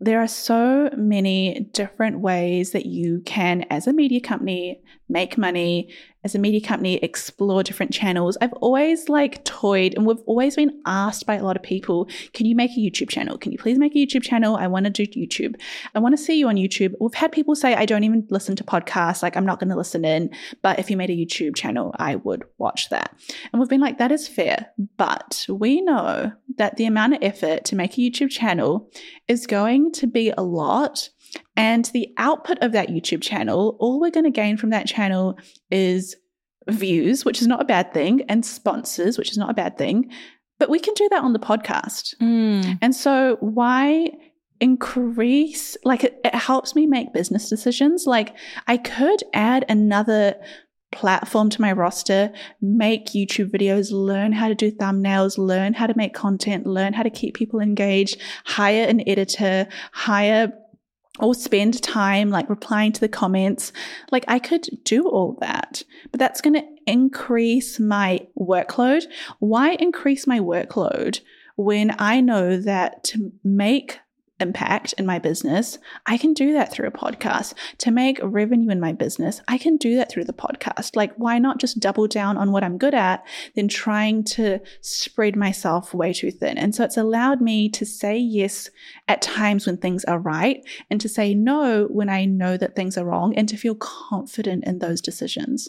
there 0.00 0.20
are 0.20 0.28
so 0.28 0.90
many 0.96 1.68
different 1.72 2.20
ways 2.20 2.70
that 2.70 2.86
you 2.86 3.20
can, 3.26 3.64
as 3.68 3.86
a 3.86 3.92
media 3.92 4.20
company, 4.20 4.80
make 5.08 5.36
money 5.36 5.92
as 6.24 6.34
a 6.34 6.38
media 6.38 6.60
company 6.60 6.96
explore 6.96 7.62
different 7.62 7.92
channels, 7.92 8.36
I've 8.40 8.52
always 8.54 9.08
like 9.08 9.44
toyed 9.44 9.94
and 9.94 10.06
we've 10.06 10.20
always 10.26 10.56
been 10.56 10.80
asked 10.84 11.26
by 11.26 11.36
a 11.36 11.44
lot 11.44 11.56
of 11.56 11.62
people, 11.62 12.08
can 12.32 12.46
you 12.46 12.56
make 12.56 12.72
a 12.72 12.80
YouTube 12.80 13.08
channel? 13.08 13.38
Can 13.38 13.52
you 13.52 13.58
please 13.58 13.78
make 13.78 13.94
a 13.94 13.98
YouTube 13.98 14.22
channel? 14.22 14.56
I 14.56 14.66
want 14.66 14.84
to 14.86 14.90
do 14.90 15.06
YouTube. 15.06 15.54
I 15.94 16.00
want 16.00 16.16
to 16.16 16.22
see 16.22 16.38
you 16.38 16.48
on 16.48 16.56
YouTube. 16.56 16.94
We've 17.00 17.14
had 17.14 17.30
people 17.32 17.54
say, 17.54 17.74
I 17.74 17.86
don't 17.86 18.04
even 18.04 18.26
listen 18.30 18.56
to 18.56 18.64
podcasts. 18.64 19.22
Like 19.22 19.36
I'm 19.36 19.46
not 19.46 19.60
going 19.60 19.70
to 19.70 19.76
listen 19.76 20.04
in, 20.04 20.30
but 20.62 20.78
if 20.78 20.90
you 20.90 20.96
made 20.96 21.10
a 21.10 21.16
YouTube 21.16 21.54
channel, 21.54 21.94
I 21.98 22.16
would 22.16 22.44
watch 22.58 22.90
that. 22.90 23.14
And 23.52 23.60
we've 23.60 23.68
been 23.68 23.80
like, 23.80 23.98
that 23.98 24.12
is 24.12 24.26
fair. 24.26 24.66
But 24.96 25.46
we 25.48 25.80
know 25.80 26.32
that 26.56 26.76
the 26.76 26.86
amount 26.86 27.14
of 27.14 27.22
effort 27.22 27.64
to 27.66 27.76
make 27.76 27.94
a 27.94 28.00
YouTube 28.00 28.30
channel 28.30 28.90
is 29.28 29.46
going 29.46 29.92
to 29.92 30.06
be 30.06 30.32
a 30.36 30.42
lot 30.42 31.10
and 31.56 31.86
the 31.86 32.08
output 32.16 32.58
of 32.62 32.72
that 32.72 32.88
YouTube 32.88 33.22
channel, 33.22 33.76
all 33.80 34.00
we're 34.00 34.10
going 34.10 34.24
to 34.24 34.30
gain 34.30 34.56
from 34.56 34.70
that 34.70 34.86
channel 34.86 35.38
is 35.70 36.16
views, 36.68 37.24
which 37.24 37.40
is 37.40 37.46
not 37.46 37.62
a 37.62 37.64
bad 37.64 37.92
thing, 37.92 38.22
and 38.28 38.44
sponsors, 38.44 39.18
which 39.18 39.30
is 39.30 39.38
not 39.38 39.50
a 39.50 39.54
bad 39.54 39.78
thing. 39.78 40.10
But 40.58 40.70
we 40.70 40.80
can 40.80 40.94
do 40.94 41.08
that 41.10 41.22
on 41.22 41.32
the 41.32 41.38
podcast. 41.38 42.16
Mm. 42.20 42.78
And 42.82 42.94
so, 42.94 43.36
why 43.40 44.10
increase? 44.60 45.76
Like, 45.84 46.04
it, 46.04 46.20
it 46.24 46.34
helps 46.34 46.74
me 46.74 46.86
make 46.86 47.12
business 47.12 47.48
decisions. 47.48 48.06
Like, 48.06 48.34
I 48.66 48.76
could 48.76 49.22
add 49.32 49.64
another 49.68 50.34
platform 50.90 51.50
to 51.50 51.60
my 51.60 51.72
roster, 51.72 52.32
make 52.60 53.06
YouTube 53.08 53.50
videos, 53.50 53.92
learn 53.92 54.32
how 54.32 54.48
to 54.48 54.54
do 54.54 54.72
thumbnails, 54.72 55.38
learn 55.38 55.74
how 55.74 55.86
to 55.86 55.96
make 55.96 56.14
content, 56.14 56.66
learn 56.66 56.92
how 56.92 57.02
to 57.02 57.10
keep 57.10 57.34
people 57.34 57.60
engaged, 57.60 58.20
hire 58.44 58.84
an 58.84 59.06
editor, 59.08 59.68
hire 59.92 60.52
or 61.18 61.34
spend 61.34 61.82
time 61.82 62.30
like 62.30 62.48
replying 62.48 62.92
to 62.92 63.00
the 63.00 63.08
comments. 63.08 63.72
Like 64.10 64.24
I 64.28 64.38
could 64.38 64.68
do 64.84 65.08
all 65.08 65.36
that, 65.40 65.82
but 66.10 66.20
that's 66.20 66.40
going 66.40 66.54
to 66.54 66.66
increase 66.86 67.78
my 67.78 68.26
workload. 68.38 69.04
Why 69.38 69.72
increase 69.72 70.26
my 70.26 70.40
workload 70.40 71.20
when 71.56 71.94
I 71.98 72.20
know 72.20 72.56
that 72.60 73.04
to 73.04 73.32
make 73.42 73.98
impact 74.40 74.94
in 74.98 75.06
my 75.06 75.18
business, 75.18 75.78
I 76.06 76.16
can 76.16 76.32
do 76.32 76.52
that 76.52 76.72
through 76.72 76.88
a 76.88 76.92
podcast. 76.92 77.54
To 77.78 77.90
make 77.90 78.20
revenue 78.22 78.70
in 78.70 78.80
my 78.80 78.92
business, 78.92 79.40
I 79.48 79.58
can 79.58 79.76
do 79.76 79.96
that 79.96 80.10
through 80.10 80.24
the 80.24 80.32
podcast. 80.32 80.96
Like, 80.96 81.12
why 81.16 81.38
not 81.38 81.58
just 81.58 81.80
double 81.80 82.06
down 82.06 82.36
on 82.36 82.52
what 82.52 82.64
I'm 82.64 82.78
good 82.78 82.94
at 82.94 83.24
than 83.54 83.68
trying 83.68 84.24
to 84.24 84.60
spread 84.80 85.36
myself 85.36 85.94
way 85.94 86.12
too 86.12 86.30
thin? 86.30 86.58
And 86.58 86.74
so 86.74 86.84
it's 86.84 86.96
allowed 86.96 87.40
me 87.40 87.68
to 87.70 87.84
say 87.84 88.16
yes 88.16 88.70
at 89.06 89.22
times 89.22 89.66
when 89.66 89.76
things 89.76 90.04
are 90.04 90.18
right 90.18 90.62
and 90.90 91.00
to 91.00 91.08
say 91.08 91.34
no 91.34 91.86
when 91.90 92.08
I 92.08 92.24
know 92.24 92.56
that 92.56 92.76
things 92.76 92.96
are 92.96 93.04
wrong 93.04 93.34
and 93.36 93.48
to 93.48 93.56
feel 93.56 93.74
confident 93.74 94.64
in 94.64 94.78
those 94.78 95.00
decisions. 95.00 95.68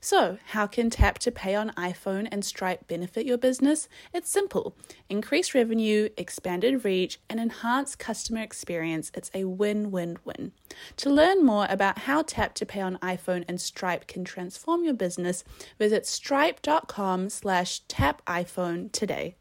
So, 0.00 0.38
how 0.46 0.66
can 0.66 0.90
Tap 0.90 1.18
to 1.20 1.30
Pay 1.30 1.54
on 1.54 1.70
iPhone 1.70 2.28
and 2.30 2.44
Stripe 2.44 2.86
benefit 2.88 3.26
your 3.26 3.38
business? 3.38 3.88
It's 4.12 4.30
simple 4.30 4.74
increase 5.08 5.54
revenue, 5.54 6.08
expanded 6.16 6.84
reach, 6.84 7.18
and 7.28 7.40
enhance 7.40 7.94
customer 7.94 8.40
experience. 8.40 9.10
It's 9.14 9.30
a 9.34 9.44
win 9.44 9.90
win 9.90 10.18
win. 10.24 10.52
To 10.98 11.10
learn 11.10 11.44
more 11.44 11.66
about 11.68 12.00
how 12.00 12.22
Tap 12.22 12.54
to 12.54 12.66
Pay 12.66 12.80
on 12.80 12.98
iPhone 12.98 13.44
and 13.48 13.60
Stripe 13.60 14.06
can 14.06 14.24
transform 14.24 14.84
your 14.84 14.94
business, 14.94 15.44
visit 15.78 16.06
stripe.com 16.06 17.30
slash 17.30 17.80
tap 17.88 18.24
iPhone 18.26 18.92
today. 18.92 19.36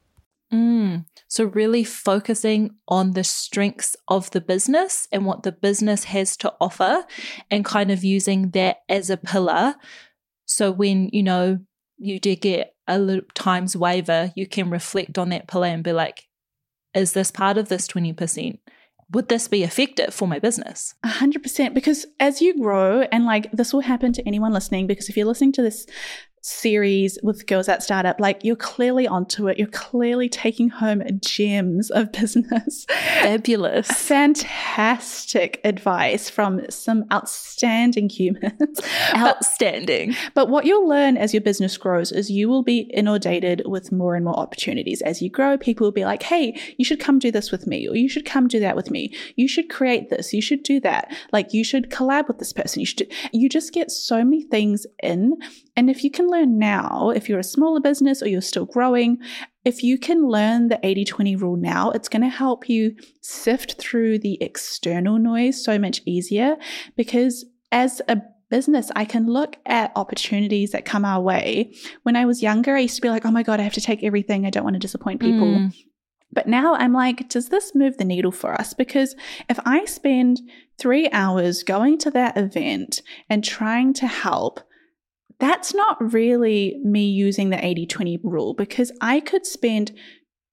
Mm. 0.54 1.06
So, 1.28 1.45
really 1.45 1.84
focusing 1.84 2.76
on 2.88 3.12
the 3.12 3.24
strengths 3.24 3.95
of 4.08 4.30
the 4.32 4.41
business 4.41 5.08
and 5.12 5.26
what 5.26 5.43
the 5.43 5.52
business 5.52 6.06
has 6.06 6.38
to 6.38 6.54
offer, 6.62 7.06
and 7.50 7.65
kind 7.65 7.89
of 7.91 8.04
using 8.04 8.52
that 8.52 8.78
as 8.88 9.10
a 9.10 9.17
pillar 9.17 9.76
so 10.56 10.72
when, 10.72 11.10
you 11.12 11.22
know, 11.22 11.60
you 11.98 12.18
do 12.18 12.34
get 12.34 12.76
a 12.88 12.98
little 12.98 13.26
times 13.34 13.76
waiver, 13.76 14.32
you 14.38 14.48
can 14.48 14.70
reflect 14.70 15.18
on 15.18 15.28
that 15.30 15.50
pillar 15.50 15.68
and 15.68 15.84
be 15.84 15.91
like, 15.91 16.30
is 16.94 17.12
this 17.12 17.30
part 17.30 17.58
of 17.58 17.68
this 17.68 17.89
20%? 17.89 18.60
Would 19.12 19.28
this 19.28 19.50
be 19.50 19.63
effective 19.63 20.13
for 20.13 20.30
my 20.30 20.39
business? 20.39 20.96
A 21.04 21.10
hundred 21.10 21.44
percent. 21.44 21.76
Because 21.76 22.06
as 22.22 22.41
you 22.41 22.58
grow, 22.58 23.02
and 23.12 23.26
like 23.26 23.52
this 23.52 23.74
will 23.74 23.82
happen 23.82 24.13
to 24.13 24.26
anyone 24.26 24.54
listening, 24.54 24.88
because 24.88 25.10
if 25.10 25.18
you're 25.18 25.28
listening 25.28 25.52
to 25.54 25.62
this 25.62 25.86
series 26.45 27.17
with 27.23 27.47
Girls 27.47 27.65
That 27.65 27.81
Startup, 27.81 28.19
like 28.19 28.43
you're 28.43 28.55
clearly 28.55 29.08
onto 29.08 29.47
it. 29.47 29.58
You're 29.58 29.67
clearly 29.67 30.29
taking 30.29 30.69
home 30.69 31.01
gems 31.19 31.89
of 31.89 32.12
business. 32.12 32.86
Fabulous. 32.88 33.88
Fantastic 33.88 35.60
advice 35.63 36.29
from 36.29 36.62
some 36.69 37.05
outstanding 37.12 38.10
humans. 38.10 38.79
Outstanding. 39.15 40.12
But, 40.34 40.45
but, 40.45 40.49
what 40.49 40.65
you'll 40.65 40.88
learn 40.88 41.17
as 41.17 41.34
your 41.34 41.41
business 41.41 41.75
grows 41.75 42.12
is 42.12 42.29
you 42.29 42.47
will 42.47 42.62
be 42.62 42.81
inundated 42.93 43.63
with 43.65 43.91
more 43.91 44.15
and 44.15 44.23
more 44.23 44.38
opportunities. 44.38 45.01
As 45.01 45.21
you 45.21 45.29
grow, 45.29 45.58
people 45.58 45.88
will 45.88 45.91
be 45.91 46.05
like, 46.05 46.21
hey, 46.21 46.60
you 46.77 46.86
should 46.86 46.99
come 46.99 47.17
do 47.17 47.31
this 47.31 47.51
with 47.51 47.65
me, 47.65 47.88
or 47.88 47.95
you 47.95 48.08
should 48.08 48.25
come 48.25 48.47
do 48.47 48.60
that 48.60 48.75
with 48.75 48.91
me. 48.91 49.13
You 49.36 49.47
should 49.47 49.69
create 49.69 50.10
this. 50.12 50.34
You 50.34 50.41
should 50.41 50.62
do 50.62 50.79
that. 50.81 51.12
Like 51.34 51.53
you 51.53 51.63
should 51.63 51.89
collab 51.89 52.27
with 52.27 52.38
this 52.38 52.53
person. 52.53 52.81
You 52.81 52.86
should 52.86 52.97
do, 52.97 53.08
you 53.34 53.49
just 53.49 53.73
get 53.73 53.89
so 53.89 54.23
many 54.23 54.43
things 54.43 54.86
in. 55.01 55.38
And 55.77 55.89
if 55.89 56.03
you 56.03 56.09
can 56.09 56.27
learn 56.27 56.57
now, 56.57 57.09
if 57.09 57.27
you're 57.27 57.39
a 57.39 57.43
smaller 57.43 57.81
business 57.81 58.21
or 58.21 58.27
you're 58.27 58.41
still 58.41 58.65
growing, 58.65 59.17
if 59.65 59.83
you 59.83 59.97
can 59.97 60.27
learn 60.27 60.69
the 60.69 60.79
80 60.83 61.05
20 61.05 61.35
rule 61.35 61.57
now, 61.57 61.91
it's 61.91 62.09
going 62.09 62.21
to 62.21 62.29
help 62.29 62.69
you 62.69 62.95
sift 63.21 63.75
through 63.79 64.19
the 64.19 64.41
external 64.41 65.19
noise 65.19 65.63
so 65.63 65.77
much 65.77 66.01
easier 66.05 66.55
because 66.95 67.45
as 67.71 68.01
a 68.07 68.21
business, 68.49 68.91
I 68.95 69.05
can 69.05 69.27
look 69.27 69.57
at 69.65 69.91
opportunities 69.95 70.71
that 70.71 70.85
come 70.85 71.03
our 71.03 71.21
way. 71.21 71.73
When 72.03 72.15
I 72.15 72.25
was 72.25 72.43
younger, 72.43 72.75
I 72.75 72.81
used 72.81 72.95
to 72.95 73.01
be 73.01 73.09
like, 73.09 73.25
oh 73.25 73.31
my 73.31 73.43
God, 73.43 73.59
I 73.59 73.63
have 73.63 73.73
to 73.73 73.81
take 73.81 74.03
everything. 74.03 74.45
I 74.45 74.49
don't 74.49 74.63
want 74.63 74.75
to 74.75 74.79
disappoint 74.79 75.19
people. 75.19 75.47
Mm. 75.47 75.75
But 76.31 76.47
now 76.47 76.75
I'm 76.75 76.93
like, 76.93 77.29
does 77.29 77.49
this 77.49 77.73
move 77.73 77.97
the 77.97 78.05
needle 78.05 78.31
for 78.31 78.53
us? 78.53 78.73
Because 78.73 79.15
if 79.49 79.59
I 79.65 79.85
spend 79.85 80.41
three 80.77 81.09
hours 81.11 81.63
going 81.63 81.97
to 81.99 82.11
that 82.11 82.38
event 82.38 83.01
and 83.29 83.43
trying 83.43 83.93
to 83.95 84.07
help, 84.07 84.59
that's 85.39 85.74
not 85.74 86.13
really 86.13 86.80
me 86.84 87.06
using 87.08 87.50
the 87.50 87.63
80 87.63 87.86
20 87.88 88.19
rule 88.24 88.54
because 88.54 88.91
I 89.02 89.19
could 89.19 89.45
spend 89.45 89.91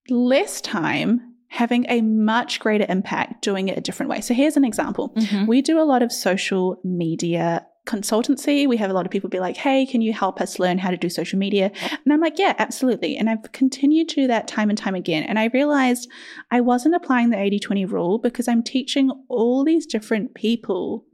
less 0.08 0.60
time 0.60 1.20
having 1.48 1.84
a 1.88 2.00
much 2.00 2.60
greater 2.60 2.86
impact 2.88 3.42
doing 3.42 3.68
it 3.68 3.76
a 3.76 3.80
different 3.80 4.08
way. 4.08 4.20
So 4.20 4.32
here's 4.32 4.56
an 4.56 4.64
example. 4.64 5.12
Mm-hmm. 5.16 5.46
We 5.46 5.60
do 5.60 5.78
a 5.78 5.84
lot 5.84 6.02
of 6.02 6.10
social 6.10 6.80
media 6.82 7.66
consultancy. 7.86 8.66
We 8.66 8.76
have 8.76 8.90
a 8.90 8.94
lot 8.94 9.04
of 9.04 9.12
people 9.12 9.28
be 9.28 9.40
like, 9.40 9.56
hey, 9.56 9.84
can 9.84 10.00
you 10.00 10.12
help 10.12 10.40
us 10.40 10.58
learn 10.58 10.78
how 10.78 10.90
to 10.90 10.96
do 10.96 11.10
social 11.10 11.38
media? 11.38 11.70
And 12.04 12.12
I'm 12.12 12.20
like, 12.20 12.38
yeah, 12.38 12.54
absolutely. 12.58 13.16
And 13.16 13.28
I've 13.28 13.52
continued 13.52 14.08
to 14.10 14.14
do 14.14 14.26
that 14.28 14.48
time 14.48 14.70
and 14.70 14.78
time 14.78 14.94
again. 14.94 15.24
And 15.24 15.38
I 15.38 15.50
realized 15.52 16.08
I 16.50 16.60
wasn't 16.60 16.94
applying 16.94 17.30
the 17.30 17.38
80 17.38 17.58
20 17.58 17.84
rule 17.86 18.18
because 18.18 18.48
I'm 18.48 18.62
teaching 18.62 19.10
all 19.28 19.64
these 19.64 19.84
different 19.84 20.34
people 20.34 21.04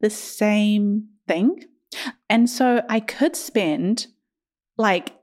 the 0.00 0.10
same 0.10 1.08
thing. 1.26 1.64
And 2.28 2.48
so 2.48 2.82
I 2.88 3.00
could 3.00 3.36
spend 3.36 4.06
like 4.76 5.14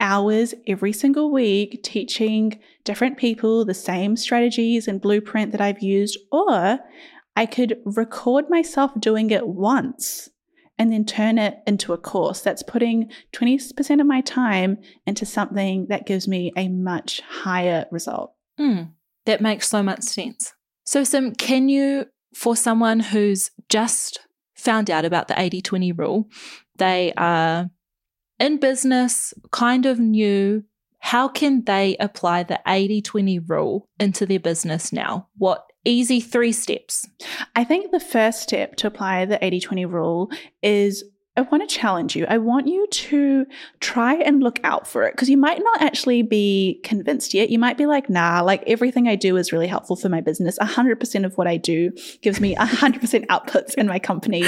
hours 0.00 0.54
every 0.66 0.92
single 0.92 1.30
week 1.32 1.82
teaching 1.82 2.60
different 2.84 3.16
people 3.16 3.64
the 3.64 3.74
same 3.74 4.16
strategies 4.16 4.86
and 4.86 5.00
blueprint 5.00 5.52
that 5.52 5.60
I've 5.60 5.82
used, 5.82 6.18
or 6.30 6.78
I 7.36 7.46
could 7.46 7.78
record 7.84 8.46
myself 8.48 8.92
doing 8.98 9.30
it 9.30 9.46
once 9.46 10.28
and 10.78 10.92
then 10.92 11.04
turn 11.04 11.38
it 11.38 11.58
into 11.66 11.92
a 11.92 11.98
course 11.98 12.40
that's 12.40 12.62
putting 12.62 13.10
20% 13.32 14.00
of 14.00 14.06
my 14.06 14.20
time 14.20 14.78
into 15.06 15.26
something 15.26 15.86
that 15.88 16.06
gives 16.06 16.28
me 16.28 16.52
a 16.56 16.68
much 16.68 17.20
higher 17.20 17.86
result. 17.90 18.32
Mm, 18.58 18.92
that 19.26 19.40
makes 19.40 19.68
so 19.68 19.82
much 19.82 20.02
sense. 20.02 20.52
So, 20.84 21.04
Sim, 21.04 21.34
can 21.34 21.68
you, 21.68 22.06
for 22.34 22.54
someone 22.56 23.00
who's 23.00 23.50
just 23.68 24.20
found 24.58 24.90
out 24.90 25.04
about 25.04 25.28
the 25.28 25.40
80 25.40 25.62
20 25.62 25.92
rule, 25.92 26.28
they 26.76 27.12
are 27.16 27.70
in 28.38 28.58
business, 28.58 29.32
kind 29.50 29.86
of 29.86 29.98
new, 29.98 30.64
how 31.00 31.28
can 31.28 31.64
they 31.64 31.96
apply 31.98 32.42
the 32.42 32.60
80 32.66 33.02
20 33.02 33.38
rule 33.40 33.88
into 33.98 34.26
their 34.26 34.40
business 34.40 34.92
now? 34.92 35.28
What 35.36 35.64
easy 35.84 36.20
three 36.20 36.52
steps? 36.52 37.08
I 37.56 37.64
think 37.64 37.90
the 37.90 38.00
first 38.00 38.42
step 38.42 38.76
to 38.76 38.88
apply 38.88 39.24
the 39.24 39.42
80 39.44 39.60
20 39.60 39.86
rule 39.86 40.30
is 40.62 41.04
I 41.38 41.42
want 41.42 41.68
to 41.68 41.72
challenge 41.74 42.16
you. 42.16 42.26
I 42.28 42.38
want 42.38 42.66
you 42.66 42.88
to 42.88 43.46
try 43.78 44.14
and 44.14 44.42
look 44.42 44.58
out 44.64 44.88
for 44.88 45.04
it 45.04 45.12
because 45.12 45.30
you 45.30 45.36
might 45.36 45.62
not 45.62 45.80
actually 45.80 46.22
be 46.22 46.80
convinced 46.82 47.32
yet. 47.32 47.48
You 47.48 47.60
might 47.60 47.78
be 47.78 47.86
like, 47.86 48.10
nah, 48.10 48.42
like 48.42 48.64
everything 48.66 49.06
I 49.06 49.14
do 49.14 49.36
is 49.36 49.52
really 49.52 49.68
helpful 49.68 49.94
for 49.94 50.08
my 50.08 50.20
business. 50.20 50.58
100% 50.58 51.24
of 51.24 51.38
what 51.38 51.46
I 51.46 51.56
do 51.56 51.92
gives 52.22 52.40
me 52.40 52.56
100% 52.56 53.26
outputs 53.26 53.74
in 53.74 53.86
my 53.86 54.00
company. 54.00 54.44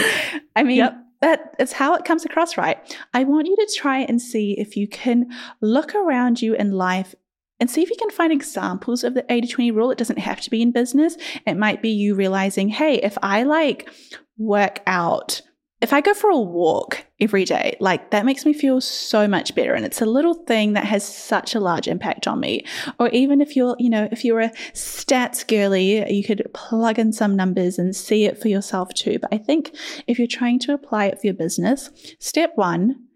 I 0.57 0.65
mean, 0.65 0.79
yep 0.79 0.97
that 1.21 1.55
is 1.59 1.73
how 1.73 1.95
it 1.95 2.07
comes 2.07 2.25
across, 2.25 2.57
right? 2.57 2.79
I 3.13 3.25
want 3.25 3.47
you 3.47 3.55
to 3.55 3.75
try 3.77 3.99
and 3.99 4.23
see 4.23 4.59
if 4.59 4.75
you 4.75 4.89
can 4.89 5.31
look 5.61 5.95
around 5.95 6.41
you 6.41 6.55
in 6.55 6.73
life 6.73 7.15
and 7.61 7.71
see 7.71 7.83
if 7.83 7.91
you 7.91 7.97
can 7.97 8.09
find 8.09 8.33
examples 8.33 9.05
of 9.05 9.13
the 9.13 9.31
80 9.31 9.49
20 9.49 9.71
rule. 9.71 9.91
It 9.91 9.99
doesn't 9.99 10.19
have 10.19 10.41
to 10.41 10.51
be 10.51 10.63
in 10.63 10.73
business. 10.73 11.17
It 11.47 11.59
might 11.59 11.83
be 11.83 11.91
you 11.91 12.15
realizing, 12.15 12.71
hey, 12.71 12.95
if 12.95 13.19
I 13.23 13.43
like 13.43 13.91
work 14.39 14.81
out 14.87 15.43
if 15.81 15.95
I 15.95 16.01
go 16.03 16.13
for 16.13 16.29
a 16.29 16.39
walk 16.39 17.07
every 17.21 17.45
day, 17.45 17.77
like 17.81 18.11
that 18.11 18.27
makes 18.27 18.45
me 18.45 18.53
feel 18.53 18.81
so 18.81 19.27
much 19.27 19.55
better. 19.55 19.75
And 19.75 19.85
it's 19.85 20.03
a 20.03 20.07
little 20.07 20.35
thing 20.35 20.75
that 20.75 20.85
has 20.85 21.07
such 21.07 21.55
a 21.55 21.61
large 21.61 21.89
impact 21.89 22.27
on 22.27 22.39
me. 22.39 22.67
Or 22.99 23.09
even 23.09 23.41
if 23.41 23.57
you're, 23.57 23.77
you 23.79 23.89
know, 23.89 24.09
if 24.13 24.25
you're 24.25 24.41
a 24.41 24.51
stats 24.75 25.47
girly, 25.47 26.11
you 26.13 26.23
could 26.23 26.47
plug 26.53 26.99
in 26.99 27.13
some 27.13 27.35
numbers 27.35 27.79
and 27.79 27.97
see 27.97 28.27
it 28.27 28.41
for 28.41 28.49
yourself 28.49 28.93
too. 28.93 29.19
But 29.19 29.33
I 29.33 29.39
think 29.39 29.75
if 30.07 30.19
you're 30.19 30.29
trying 30.29 30.59
to 30.61 30.75
apply 30.75 31.07
it 31.07 31.21
for 31.21 31.27
your 31.27 31.35
business, 31.35 31.91
step 32.19 32.53
one, 32.57 33.07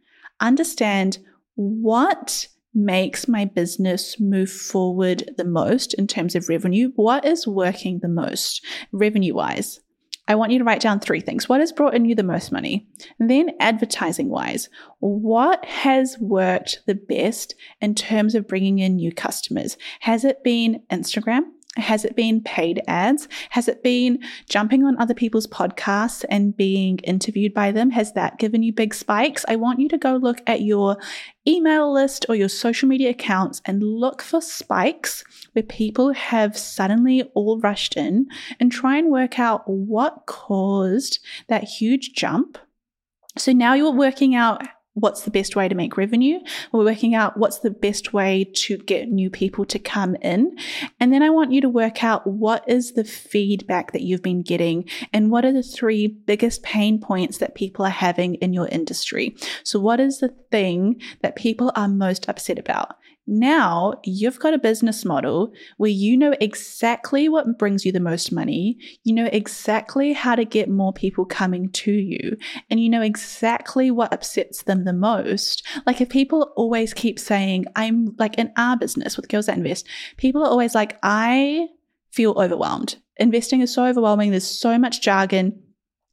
understand 0.41 1.19
what 1.57 2.49
makes 2.75 3.29
my 3.29 3.45
business 3.45 4.19
move 4.19 4.51
forward 4.51 5.31
the 5.37 5.45
most 5.45 5.95
in 5.95 6.07
terms 6.07 6.35
of 6.35 6.49
revenue? 6.49 6.91
What 6.97 7.25
is 7.25 7.47
working 7.47 8.01
the 8.01 8.09
most 8.09 8.65
revenue 8.91 9.35
wise? 9.35 9.81
I 10.27 10.35
want 10.37 10.53
you 10.53 10.59
to 10.59 10.65
write 10.65 10.81
down 10.81 11.01
three 11.01 11.21
things. 11.21 11.49
What 11.49 11.61
has 11.61 11.73
brought 11.73 11.95
in 11.95 12.07
you 12.07 12.15
the 12.15 12.23
most 12.23 12.51
money? 12.51 12.87
And 13.19 13.31
then 13.31 13.51
advertising 13.61 14.31
wise, 14.31 14.71
what 15.01 15.65
has 15.67 16.19
worked 16.19 16.81
the 16.87 16.95
best 16.95 17.55
in 17.81 17.95
terms 17.95 18.35
of 18.35 18.49
bringing 18.49 18.79
in 18.79 18.97
new 18.97 19.13
customers? 19.13 19.77
Has 20.01 20.25
it 20.25 20.43
been 20.43 20.83
Instagram? 20.91 21.43
Has 21.77 22.05
it 22.05 22.15
been 22.15 22.41
paid 22.41 22.81
ads? 22.87 23.27
Has 23.51 23.67
it 23.67 23.83
been 23.83 24.21
jumping 24.49 24.85
on 24.85 24.97
other 25.01 25.15
people's 25.15 25.49
podcasts 25.49 26.25
and 26.31 26.57
being 26.57 26.99
interviewed 26.99 27.53
by 27.53 27.73
them? 27.73 27.91
Has 27.91 28.13
that 28.13 28.39
given 28.39 28.63
you 28.63 28.73
big 28.73 28.95
spikes? 28.95 29.45
I 29.49 29.57
want 29.57 29.81
you 29.81 29.89
to 29.89 29.99
go 29.99 30.15
look 30.15 30.41
at 30.47 30.61
your 30.61 30.97
email 31.49 31.93
list 31.93 32.27
or 32.29 32.37
your 32.37 32.49
social 32.49 32.89
media 32.89 33.11
accounts 33.11 33.61
and 33.65 33.83
look 33.83 34.23
for 34.23 34.41
spikes 34.41 35.25
where 35.53 35.65
people 35.65 36.13
have 36.13 36.57
suddenly 36.57 37.25
all 37.35 37.59
rushed 37.59 37.97
in 37.97 38.29
and 38.61 38.71
try 38.71 38.97
and 38.97 39.11
work 39.11 39.41
out 39.41 39.69
what 39.69 40.27
caused 40.27 41.19
that 41.49 41.65
huge 41.65 42.13
jump. 42.15 42.57
So 43.37 43.53
now 43.53 43.75
you're 43.75 43.91
working 43.91 44.37
out 44.37 44.63
what's 44.95 45.23
the 45.23 45.31
best 45.31 45.57
way 45.57 45.69
to 45.69 45.75
make 45.75 45.97
revenue. 45.97 46.39
We're 46.73 46.85
working 46.85 47.15
out 47.15 47.37
what's 47.37 47.59
the 47.59 47.71
best 47.71 48.13
way 48.13 48.45
to 48.55 48.79
get 48.79 49.11
new 49.11 49.29
people 49.29 49.65
to 49.67 49.79
come 49.79 50.17
in. 50.17 50.57
And 51.01 51.13
then 51.13 51.23
I 51.23 51.31
want 51.31 51.53
you 51.53 51.61
to 51.63 51.69
work 51.69 52.03
out 52.03 52.27
what 52.27 52.69
is 52.69 52.93
the 52.93 53.05
feedback 53.05 53.93
that 53.93 54.03
you've 54.03 54.23
been 54.23 54.43
getting 54.43 54.89
and 55.13 55.31
what 55.31 55.45
are 55.45 55.53
the 55.53 55.63
three 55.63 56.07
biggest 56.07 56.63
pain 56.63 57.01
points 57.01 57.39
that 57.39 57.55
people 57.55 57.85
are 57.85 57.91
having 57.91 58.37
in 58.37 58.53
your 58.53 58.69
industry. 58.69 59.37
So 59.65 59.81
what 59.81 60.01
is 60.01 60.21
the 60.21 60.35
thing 60.51 61.01
that 61.23 61.37
people 61.37 61.73
are 61.75 61.89
most 61.89 62.29
upset 62.29 62.59
about? 62.59 62.97
Now 63.27 63.95
you've 64.05 64.39
got 64.39 64.53
a 64.53 64.59
business 64.59 65.05
model 65.05 65.53
where 65.79 65.91
you 65.91 66.17
know 66.17 66.35
exactly 66.41 67.29
what 67.29 67.59
brings 67.59 67.85
you 67.85 67.93
the 67.93 68.01
most 68.01 68.33
money. 68.33 68.79
You 69.03 69.15
know 69.15 69.29
exactly 69.33 70.13
how 70.13 70.35
to 70.35 70.45
get 70.45 70.69
more 70.69 70.93
people 70.93 71.25
coming 71.25 71.71
to 71.71 71.93
you 71.93 72.37
and 72.69 72.81
you 72.81 72.91
know 72.91 73.01
exactly 73.01 73.91
what 73.91 74.13
upsets 74.13 74.65
them 74.65 74.85
the 74.85 74.93
most. 74.93 75.67
Like 75.87 76.01
if 76.01 76.11
people 76.11 76.53
always 76.57 76.93
keep 76.93 77.19
saying, 77.19 77.65
I'm 77.77 78.15
like 78.19 78.37
in 78.37 78.53
our 78.57 78.77
business 78.77 79.17
with 79.17 79.29
Girls 79.29 79.47
That 79.47 79.57
Invest, 79.57 79.87
people 80.19 80.43
are 80.43 80.51
always 80.51 80.75
like, 80.75 80.99
I 81.03 81.69
feel 82.13 82.33
overwhelmed. 82.33 82.97
Investing 83.17 83.61
is 83.61 83.73
so 83.73 83.87
overwhelming. 83.87 84.33
There's 84.33 84.47
so 84.47 84.79
much 84.79 85.01
jargon 85.01 85.64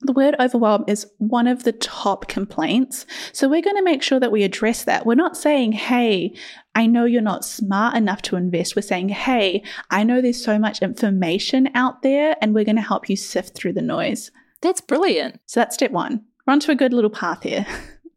the 0.02 0.14
word 0.14 0.36
overwhelm 0.40 0.84
is 0.88 1.06
one 1.18 1.48
of 1.48 1.64
the 1.64 1.72
top 1.72 2.28
complaints. 2.28 3.06
So 3.34 3.48
we're 3.48 3.62
going 3.62 3.76
to 3.78 3.84
make 3.84 4.02
sure 4.02 4.20
that 4.20 4.32
we 4.32 4.44
address 4.44 4.84
that. 4.86 5.06
We're 5.06 5.16
not 5.16 5.38
saying, 5.38 5.74
hey, 5.74 6.36
I 6.76 6.88
know 6.88 7.06
you're 7.06 7.22
not 7.22 7.46
smart 7.46 7.96
enough 7.96 8.22
to 8.24 8.36
invest. 8.36 8.76
We're 8.76 8.82
saying, 8.82 9.10
hey, 9.10 9.64
I 9.90 10.04
know 10.04 10.22
there's 10.22 10.44
so 10.44 10.58
much 10.58 10.82
information 10.82 11.70
out 11.76 12.02
there 12.02 12.36
and 12.42 12.54
we're 12.54 12.66
going 12.66 12.76
to 12.78 12.82
help 12.82 13.10
you 13.10 13.16
sift 13.16 13.56
through 13.56 13.74
the 13.74 13.82
noise. 13.82 14.32
That's 14.62 14.82
brilliant. 14.82 15.40
So 15.46 15.60
that's 15.60 15.76
step 15.76 15.92
one. 15.92 16.24
We're 16.46 16.54
onto 16.54 16.72
a 16.72 16.76
good 16.76 16.94
little 16.94 17.10
path 17.10 17.44
here. 17.44 17.66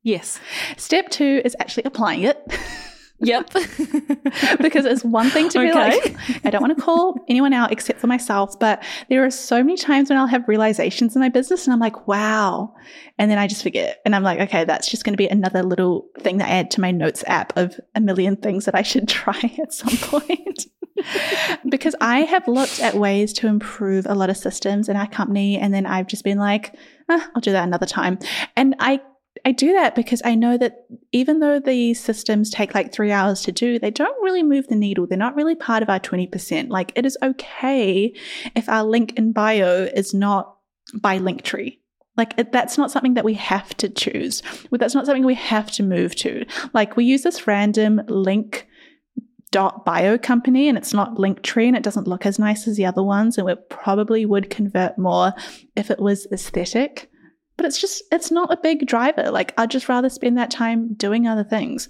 Yes. 0.03 0.39
Step 0.77 1.09
two 1.09 1.41
is 1.45 1.57
actually 1.59 1.85
applying 1.85 2.23
it. 2.23 2.39
Yep. 3.21 3.53
because 4.61 4.85
it's 4.85 5.05
one 5.05 5.31
thing 5.31 5.49
to 5.51 5.61
be 5.61 5.73
like, 5.73 6.17
I 6.45 6.51
don't 6.51 6.61
want 6.61 6.77
to 6.77 6.83
call 6.83 7.25
anyone 7.29 7.53
out 7.53 7.73
except 7.73 8.01
for 8.01 8.07
myself, 8.07 8.59
but 8.59 8.83
there 9.09 9.25
are 9.25 9.31
so 9.31 9.63
many 9.63 9.77
times 9.77 10.11
when 10.11 10.19
I'll 10.19 10.27
have 10.27 10.47
realizations 10.49 11.15
in 11.15 11.21
my 11.21 11.29
business 11.29 11.65
and 11.65 11.73
I'm 11.73 11.81
like, 11.81 12.09
wow. 12.09 12.75
And 13.19 13.31
then 13.31 13.39
I 13.39 13.47
just 13.47 13.63
forget. 13.63 14.01
And 14.05 14.15
I'm 14.15 14.23
like, 14.23 14.41
okay, 14.41 14.65
that's 14.65 14.91
just 14.91 15.05
going 15.05 15.13
to 15.13 15.19
be 15.19 15.29
another 15.29 15.63
little 15.63 16.09
thing 16.19 16.39
that 16.39 16.49
I 16.49 16.57
add 16.57 16.71
to 16.73 16.81
my 16.81 16.91
notes 16.91 17.23
app 17.27 17.57
of 17.57 17.79
a 17.95 18.01
million 18.01 18.37
things 18.37 18.65
that 18.65 18.75
I 18.75 18.83
should 18.83 19.09
try 19.09 19.55
at 19.63 19.73
some 19.73 19.97
point. 19.97 20.67
because 21.69 21.95
I 22.01 22.21
have 22.21 22.47
looked 22.49 22.81
at 22.81 22.95
ways 22.95 23.33
to 23.35 23.47
improve 23.47 24.07
a 24.07 24.15
lot 24.15 24.31
of 24.31 24.37
systems 24.37 24.89
in 24.89 24.97
our 24.97 25.09
company. 25.09 25.59
And 25.59 25.73
then 25.73 25.87
I've 25.87 26.07
just 26.07 26.25
been 26.25 26.39
like, 26.39 26.75
ah, 27.09 27.31
I'll 27.35 27.41
do 27.41 27.53
that 27.53 27.65
another 27.67 27.87
time. 27.87 28.19
And 28.57 28.75
I 28.79 29.01
I 29.45 29.53
do 29.53 29.73
that 29.73 29.95
because 29.95 30.23
I 30.25 30.35
know 30.35 30.57
that 30.57 30.87
even 31.13 31.41
though 31.41 31.61
these 31.61 32.01
systems 32.01 32.51
take 32.51 32.75
like 32.75 32.93
three 32.93 33.13
hours 33.13 33.43
to 33.43 33.53
do, 33.53 33.79
they 33.79 33.91
don't 33.91 34.23
really 34.23 34.43
move 34.43 34.69
the 34.69 34.75
needle. 34.75 35.07
They're 35.07 35.19
not 35.19 35.37
really 35.37 35.55
part 35.55 35.83
of 35.83 35.91
our 35.91 36.01
20%. 36.01 36.71
Like 36.71 36.93
it 36.95 37.05
is 37.05 37.19
okay 37.23 38.15
if 38.57 38.69
our 38.69 38.85
link 38.85 39.19
in 39.19 39.33
bio 39.33 39.85
is 39.95 40.15
not 40.15 40.57
by 40.95 41.19
Linktree. 41.19 41.79
Like 42.17 42.33
it, 42.39 42.53
that's 42.53 42.79
not 42.79 42.91
something 42.91 43.15
that 43.15 43.25
we 43.25 43.35
have 43.35 43.77
to 43.79 43.91
choose. 43.91 44.43
That's 44.71 44.95
not 44.95 45.05
something 45.05 45.27
we 45.27 45.35
have 45.35 45.71
to 45.73 45.83
move 45.83 46.15
to. 46.17 46.47
Like 46.73 46.97
we 46.97 47.05
use 47.05 47.23
this 47.23 47.47
random 47.47 48.01
link 48.09 48.67
dot 49.51 49.85
bio 49.85 50.17
company 50.17 50.69
and 50.69 50.79
it's 50.79 50.95
not 50.95 51.17
Linktree 51.17 51.69
and 51.69 51.77
it 51.77 51.83
doesn't 51.83 52.09
look 52.09 52.25
as 52.25 52.39
nice 52.39 52.67
as 52.67 52.77
the 52.77 52.87
other 52.87 53.03
ones 53.03 53.37
and 53.37 53.49
it 53.49 53.69
probably 53.69 54.25
would 54.25 54.49
convert 54.49 54.97
more 54.97 55.33
if 55.77 55.91
it 55.91 56.01
was 56.01 56.27
aesthetic 56.33 57.11
but 57.65 57.69
it's 57.69 57.81
just, 57.81 58.03
it's 58.13 58.31
not 58.31 58.53
a 58.53 58.59
big 58.59 58.87
driver. 58.87 59.31
Like, 59.31 59.55
I'd 59.57 59.71
just 59.71 59.89
rather 59.89 60.11
spend 60.11 60.37
that 60.37 60.51
time 60.51 60.93
doing 60.93 61.27
other 61.27 61.45
things. 61.45 61.89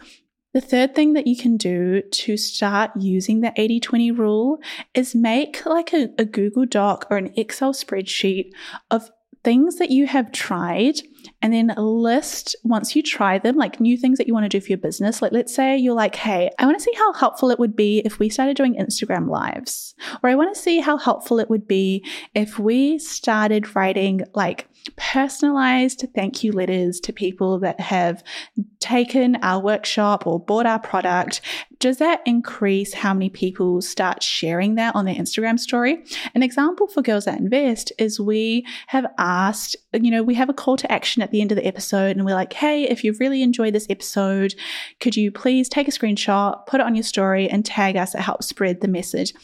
The 0.52 0.60
third 0.60 0.94
thing 0.94 1.14
that 1.14 1.26
you 1.26 1.36
can 1.36 1.56
do 1.56 2.00
to 2.00 2.36
start 2.36 2.92
using 2.96 3.40
the 3.40 3.52
80 3.56 3.80
20 3.80 4.12
rule 4.12 4.58
is 4.94 5.16
make 5.16 5.66
like 5.66 5.92
a, 5.92 6.10
a, 6.16 6.24
Google 6.26 6.64
Doc 6.64 7.08
or 7.10 7.16
an 7.16 7.32
Excel 7.36 7.72
spreadsheet 7.72 8.52
of 8.92 9.10
things 9.42 9.78
that 9.78 9.90
you 9.90 10.06
have 10.06 10.30
tried 10.30 11.00
and 11.42 11.52
then 11.52 11.72
list 11.76 12.56
once 12.64 12.94
you 12.94 13.02
try 13.02 13.38
them 13.38 13.56
like 13.56 13.80
new 13.80 13.96
things 13.96 14.18
that 14.18 14.26
you 14.26 14.34
want 14.34 14.44
to 14.44 14.48
do 14.48 14.60
for 14.60 14.68
your 14.68 14.78
business 14.78 15.22
like 15.22 15.32
let's 15.32 15.54
say 15.54 15.76
you're 15.76 15.94
like 15.94 16.14
hey 16.14 16.50
i 16.58 16.66
want 16.66 16.76
to 16.76 16.82
see 16.82 16.92
how 16.96 17.12
helpful 17.12 17.50
it 17.50 17.58
would 17.58 17.76
be 17.76 18.00
if 18.04 18.18
we 18.18 18.28
started 18.28 18.56
doing 18.56 18.74
instagram 18.74 19.28
lives 19.28 19.94
or 20.22 20.30
i 20.30 20.34
want 20.34 20.54
to 20.54 20.60
see 20.60 20.80
how 20.80 20.96
helpful 20.96 21.38
it 21.38 21.50
would 21.50 21.66
be 21.66 22.04
if 22.34 22.58
we 22.58 22.98
started 22.98 23.74
writing 23.74 24.20
like 24.34 24.68
personalized 24.96 26.04
thank 26.14 26.44
you 26.44 26.52
letters 26.52 27.00
to 27.00 27.12
people 27.12 27.58
that 27.58 27.80
have 27.80 28.22
taken 28.84 29.36
our 29.36 29.62
workshop 29.62 30.26
or 30.26 30.38
bought 30.38 30.66
our 30.66 30.78
product, 30.78 31.40
does 31.78 31.96
that 31.98 32.20
increase 32.26 32.92
how 32.92 33.14
many 33.14 33.30
people 33.30 33.80
start 33.80 34.22
sharing 34.22 34.74
that 34.74 34.94
on 34.94 35.06
their 35.06 35.14
Instagram 35.14 35.58
story? 35.58 36.04
An 36.34 36.42
example 36.42 36.86
for 36.86 37.00
Girls 37.00 37.24
That 37.24 37.38
Invest 37.38 37.92
is 37.98 38.20
we 38.20 38.66
have 38.88 39.06
asked, 39.16 39.74
you 40.02 40.10
know, 40.10 40.22
we 40.22 40.34
have 40.34 40.48
a 40.48 40.54
call 40.54 40.76
to 40.76 40.90
action 40.90 41.22
at 41.22 41.30
the 41.30 41.40
end 41.40 41.52
of 41.52 41.56
the 41.56 41.66
episode 41.66 42.16
and 42.16 42.24
we're 42.24 42.34
like, 42.34 42.52
hey, 42.52 42.84
if 42.84 43.04
you've 43.04 43.20
really 43.20 43.42
enjoyed 43.42 43.74
this 43.74 43.86
episode, 43.90 44.54
could 45.00 45.16
you 45.16 45.30
please 45.30 45.68
take 45.68 45.88
a 45.88 45.90
screenshot, 45.90 46.66
put 46.66 46.80
it 46.80 46.86
on 46.86 46.94
your 46.94 47.04
story 47.04 47.48
and 47.48 47.64
tag 47.64 47.96
us? 47.96 48.14
It 48.14 48.20
helps 48.20 48.46
spread 48.46 48.80
the 48.80 48.88
message 48.88 49.34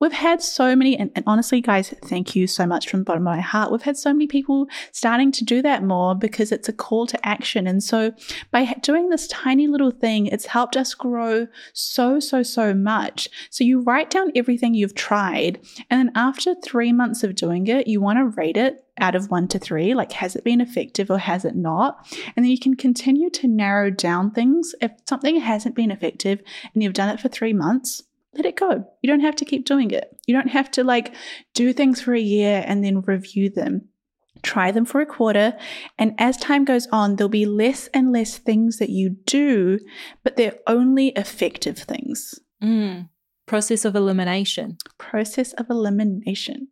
We've 0.00 0.12
had 0.12 0.42
so 0.42 0.74
many, 0.74 0.98
and, 0.98 1.10
and, 1.14 1.24
honestly, 1.26 1.60
guys, 1.60 1.94
thank 2.04 2.34
you 2.34 2.48
so 2.48 2.66
much 2.66 2.88
from 2.88 3.00
the 3.00 3.04
bottom 3.04 3.26
of 3.26 3.36
my 3.36 3.40
heart. 3.40 3.70
We've 3.70 3.82
had 3.82 3.96
so 3.96 4.12
many 4.12 4.26
people 4.26 4.66
starting 4.90 5.30
to 5.32 5.44
do 5.44 5.62
that 5.62 5.84
more 5.84 6.16
because 6.16 6.50
it's 6.50 6.68
a 6.68 6.72
call 6.72 7.06
to 7.06 7.26
action. 7.26 7.68
And 7.68 7.82
so, 7.82 8.12
by 8.50 8.74
doing 8.82 9.08
this 9.08 9.28
tiny 9.28 9.68
little 9.68 9.92
thing, 9.92 10.26
it's 10.26 10.46
helped 10.46 10.76
us 10.76 10.94
grow 10.94 11.46
so, 11.72 12.18
so, 12.18 12.42
so 12.42 12.74
much. 12.74 13.28
So, 13.50 13.62
you 13.62 13.82
write 13.82 14.10
down 14.10 14.32
everything 14.34 14.74
you've 14.74 14.96
tried, 14.96 15.60
and 15.88 16.00
then 16.00 16.12
after 16.16 16.56
three 16.56 16.92
months 16.92 17.22
of 17.22 17.36
doing 17.36 17.68
it, 17.68 17.86
you 17.86 18.00
want 18.00 18.18
to 18.18 18.36
rate 18.36 18.56
it 18.56 18.84
out 19.00 19.14
of 19.14 19.30
one 19.30 19.48
to 19.48 19.58
three 19.58 19.92
like 19.92 20.12
has 20.12 20.36
it 20.36 20.44
been 20.44 20.60
effective 20.60 21.10
or 21.10 21.18
has 21.18 21.44
it 21.44 21.56
not 21.56 22.06
and 22.36 22.44
then 22.44 22.50
you 22.50 22.58
can 22.58 22.76
continue 22.76 23.28
to 23.28 23.48
narrow 23.48 23.90
down 23.90 24.30
things 24.30 24.72
if 24.80 24.92
something 25.08 25.40
hasn't 25.40 25.74
been 25.74 25.90
effective 25.90 26.40
and 26.72 26.80
you've 26.80 26.92
done 26.92 27.08
it 27.08 27.18
for 27.18 27.28
three 27.28 27.52
months 27.52 28.04
let 28.36 28.46
it 28.46 28.56
go. 28.56 28.84
You 29.02 29.08
don't 29.08 29.20
have 29.20 29.36
to 29.36 29.44
keep 29.44 29.64
doing 29.64 29.90
it. 29.90 30.16
You 30.26 30.34
don't 30.34 30.50
have 30.50 30.70
to 30.72 30.84
like 30.84 31.14
do 31.54 31.72
things 31.72 32.00
for 32.00 32.14
a 32.14 32.20
year 32.20 32.64
and 32.66 32.84
then 32.84 33.00
review 33.00 33.50
them. 33.50 33.88
Try 34.42 34.70
them 34.70 34.84
for 34.84 35.00
a 35.00 35.06
quarter. 35.06 35.56
And 35.98 36.14
as 36.18 36.36
time 36.36 36.64
goes 36.64 36.86
on, 36.92 37.16
there'll 37.16 37.28
be 37.28 37.46
less 37.46 37.88
and 37.88 38.12
less 38.12 38.36
things 38.36 38.78
that 38.78 38.90
you 38.90 39.10
do, 39.26 39.78
but 40.22 40.36
they're 40.36 40.58
only 40.66 41.08
effective 41.08 41.78
things. 41.78 42.38
Mm. 42.62 43.08
Process 43.46 43.84
of 43.84 43.94
elimination. 43.94 44.78
Process 44.98 45.52
of 45.54 45.70
elimination. 45.70 46.68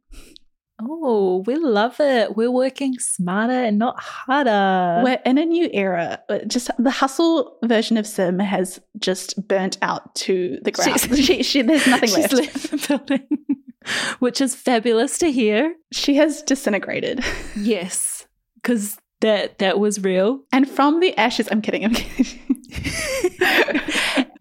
Oh, 0.85 1.45
we 1.47 1.57
love 1.57 2.01
it. 2.01 2.37
We're 2.37 2.51
working 2.51 2.99
smarter 2.99 3.53
and 3.53 3.79
not 3.79 4.01
harder. 4.01 5.03
We're 5.05 5.21
in 5.25 5.39
a 5.39 5.45
new 5.45 5.69
era. 5.73 6.21
Uh, 6.29 6.39
just 6.47 6.71
the 6.79 6.91
hustle 6.91 7.59
version 7.65 7.97
of 7.97 8.07
Sim 8.07 8.39
has 8.39 8.81
just 8.99 9.47
burnt 9.47 9.79
out 9.83 10.15
to 10.17 10.59
the 10.63 10.73
ground. 10.73 11.01
she, 11.17 11.43
she, 11.43 11.63
there's 11.63 11.87
nothing 11.87 12.13
left. 12.13 12.33
left 12.33 12.71
the 12.71 12.85
building, 12.89 13.27
which 14.19 14.41
is 14.41 14.55
fabulous 14.55 15.19
to 15.19 15.31
hear. 15.31 15.75
She 15.93 16.17
has 16.17 16.43
disintegrated. 16.43 17.25
Yes, 17.57 18.27
because 18.57 18.97
that 19.21 19.59
that 19.59 19.79
was 19.79 20.03
real. 20.03 20.43
And 20.53 20.69
from 20.69 21.01
the 21.01 21.17
ashes, 21.19 21.49
I'm 21.51 21.61
kidding. 21.63 21.85
I'm 21.85 21.95
kidding. 21.95 22.39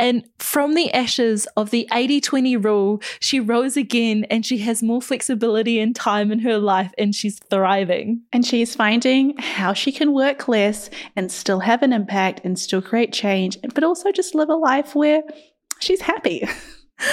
And 0.02 0.28
from 0.40 0.74
the 0.74 0.92
ashes 0.94 1.46
of 1.56 1.70
the 1.70 1.88
80 1.94 2.22
20 2.22 2.58
rule, 2.58 3.02
she 3.20 3.40
rose 3.40 3.78
again 3.78 4.26
and 4.32 4.44
she 4.44 4.58
has 4.58 4.82
more 4.82 5.00
flexibility 5.00 5.80
and 5.80 5.96
time 5.96 6.32
in 6.32 6.40
her 6.40 6.58
life 6.58 6.92
and 6.98 7.14
she's 7.14 7.40
thriving. 7.52 8.24
And 8.34 8.44
she's 8.44 8.76
finding 8.76 9.38
how 9.38 9.74
she 9.74 9.92
can 9.92 10.12
work 10.12 10.48
less 10.48 10.90
and 11.16 11.32
still 11.32 11.60
have 11.60 11.84
an 11.84 11.94
impact 11.94 12.42
and 12.44 12.58
still 12.58 12.82
create 12.82 13.14
change, 13.14 13.60
but 13.76 13.84
also 13.84 14.12
just 14.12 14.34
live 14.34 14.50
a 14.50 14.56
life 14.56 14.96
where 14.96 15.22
she's 15.80 16.02
happy. 16.02 16.50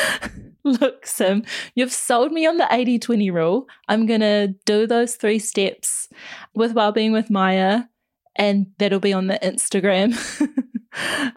Look, 0.64 1.06
Sim, 1.06 1.44
you've 1.74 1.92
sold 1.92 2.32
me 2.32 2.46
on 2.46 2.56
the 2.56 2.68
80 2.70 3.00
20 3.00 3.30
rule. 3.30 3.66
I'm 3.88 4.06
going 4.06 4.20
to 4.20 4.54
do 4.64 4.86
those 4.86 5.16
three 5.16 5.38
steps 5.38 6.08
with 6.54 6.72
Wellbeing 6.72 7.12
with 7.12 7.28
Maia, 7.28 7.82
and 8.34 8.68
that'll 8.78 8.98
be 8.98 9.12
on 9.12 9.26
the 9.26 9.38
Instagram. 9.42 10.16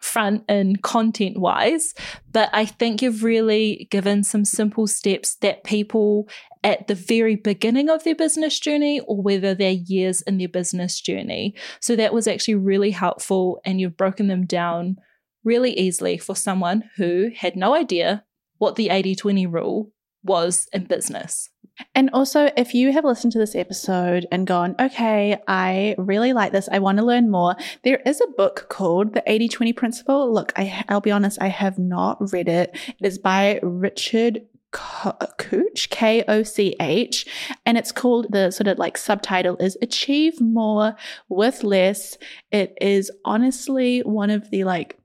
front 0.01 0.43
and 0.47 0.81
content 0.81 1.39
wise. 1.39 1.93
But 2.31 2.49
I 2.53 2.65
think 2.65 3.01
you've 3.01 3.23
really 3.23 3.87
given 3.91 4.23
some 4.23 4.45
simple 4.45 4.87
steps 4.87 5.35
that 5.35 5.63
people 5.63 6.27
at 6.63 6.87
the 6.87 6.95
very 6.95 7.35
beginning 7.35 7.89
of 7.89 8.03
their 8.03 8.15
business 8.15 8.59
journey 8.59 8.99
or 9.01 9.21
whether 9.21 9.53
they're 9.55 9.71
years 9.71 10.21
in 10.21 10.37
their 10.37 10.49
business 10.49 11.01
journey. 11.01 11.55
So 11.79 11.95
that 11.95 12.13
was 12.13 12.27
actually 12.27 12.55
really 12.55 12.91
helpful. 12.91 13.59
And 13.65 13.81
you've 13.81 13.97
broken 13.97 14.27
them 14.27 14.45
down 14.45 14.97
really 15.43 15.77
easily 15.77 16.17
for 16.17 16.35
someone 16.35 16.83
who 16.97 17.31
had 17.35 17.55
no 17.55 17.75
idea 17.75 18.23
what 18.57 18.75
the 18.75 18.89
80 18.89 19.15
20 19.15 19.47
rule 19.47 19.91
was 20.23 20.67
in 20.71 20.85
business. 20.85 21.49
And 21.95 22.09
also, 22.13 22.51
if 22.55 22.73
you 22.73 22.91
have 22.91 23.05
listened 23.05 23.33
to 23.33 23.39
this 23.39 23.55
episode 23.55 24.27
and 24.31 24.45
gone, 24.45 24.75
okay, 24.79 25.37
I 25.47 25.95
really 25.97 26.33
like 26.33 26.51
this, 26.51 26.69
I 26.71 26.79
want 26.79 26.99
to 26.99 27.05
learn 27.05 27.31
more, 27.31 27.55
there 27.83 28.01
is 28.05 28.21
a 28.21 28.31
book 28.37 28.67
called 28.69 29.13
The 29.13 29.23
80 29.25 29.47
20 29.47 29.73
Principle. 29.73 30.33
Look, 30.33 30.53
I, 30.55 30.83
I'll 30.89 31.01
be 31.01 31.11
honest, 31.11 31.41
I 31.41 31.47
have 31.47 31.79
not 31.79 32.31
read 32.31 32.47
it. 32.47 32.75
It 32.87 33.05
is 33.05 33.17
by 33.17 33.59
Richard 33.63 34.45
Koch, 34.71 35.89
K 35.89 36.23
O 36.27 36.43
C 36.43 36.75
H, 36.79 37.25
and 37.65 37.77
it's 37.77 37.91
called 37.91 38.27
the 38.31 38.51
sort 38.51 38.67
of 38.67 38.77
like 38.77 38.97
subtitle 38.97 39.57
is 39.57 39.77
Achieve 39.81 40.39
More 40.39 40.95
with 41.29 41.63
Less. 41.63 42.17
It 42.51 42.77
is 42.79 43.11
honestly 43.25 43.99
one 43.99 44.29
of 44.29 44.49
the 44.49 44.63
like 44.63 44.97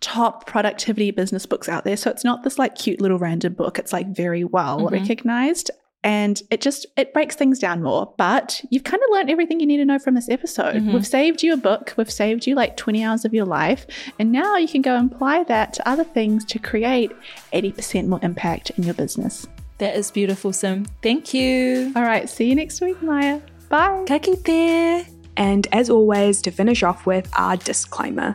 top 0.00 0.46
productivity 0.46 1.10
business 1.10 1.46
books 1.46 1.68
out 1.68 1.84
there. 1.84 1.96
So 1.96 2.10
it's 2.10 2.24
not 2.24 2.42
this 2.42 2.58
like 2.58 2.74
cute 2.74 3.00
little 3.00 3.18
random 3.18 3.54
book. 3.54 3.78
It's 3.78 3.92
like 3.92 4.08
very 4.08 4.44
well 4.44 4.80
mm-hmm. 4.80 4.94
recognized. 4.94 5.70
And 6.04 6.40
it 6.50 6.60
just 6.60 6.86
it 6.96 7.12
breaks 7.12 7.34
things 7.34 7.58
down 7.58 7.82
more. 7.82 8.14
But 8.16 8.62
you've 8.70 8.84
kind 8.84 9.02
of 9.02 9.08
learned 9.10 9.30
everything 9.30 9.58
you 9.58 9.66
need 9.66 9.78
to 9.78 9.84
know 9.84 9.98
from 9.98 10.14
this 10.14 10.28
episode. 10.28 10.76
Mm-hmm. 10.76 10.92
we've 10.92 11.06
saved 11.06 11.42
you 11.42 11.52
a 11.52 11.56
book. 11.56 11.94
We've 11.96 12.10
saved 12.10 12.46
you 12.46 12.54
like 12.54 12.76
20 12.76 13.02
hours 13.02 13.24
of 13.24 13.34
your 13.34 13.46
life. 13.46 13.86
And 14.18 14.30
now 14.30 14.56
you 14.56 14.68
can 14.68 14.82
go 14.82 14.96
and 14.96 15.10
apply 15.10 15.44
that 15.44 15.72
to 15.74 15.88
other 15.88 16.04
things 16.04 16.44
to 16.46 16.58
create 16.58 17.10
80% 17.52 18.06
more 18.06 18.20
impact 18.22 18.70
in 18.70 18.84
your 18.84 18.94
business. 18.94 19.46
That 19.78 19.96
is 19.96 20.10
beautiful 20.10 20.52
sim. 20.52 20.86
Thank 21.02 21.34
you. 21.34 21.92
All 21.96 22.02
right. 22.02 22.30
See 22.30 22.48
you 22.48 22.54
next 22.54 22.80
week 22.80 23.02
Maia. 23.02 23.40
Bye. 23.68 24.04
Kakite. 24.06 25.08
and 25.36 25.66
as 25.72 25.90
always 25.90 26.40
to 26.42 26.50
finish 26.50 26.82
off 26.82 27.04
with 27.04 27.28
our 27.36 27.56
disclaimer 27.56 28.34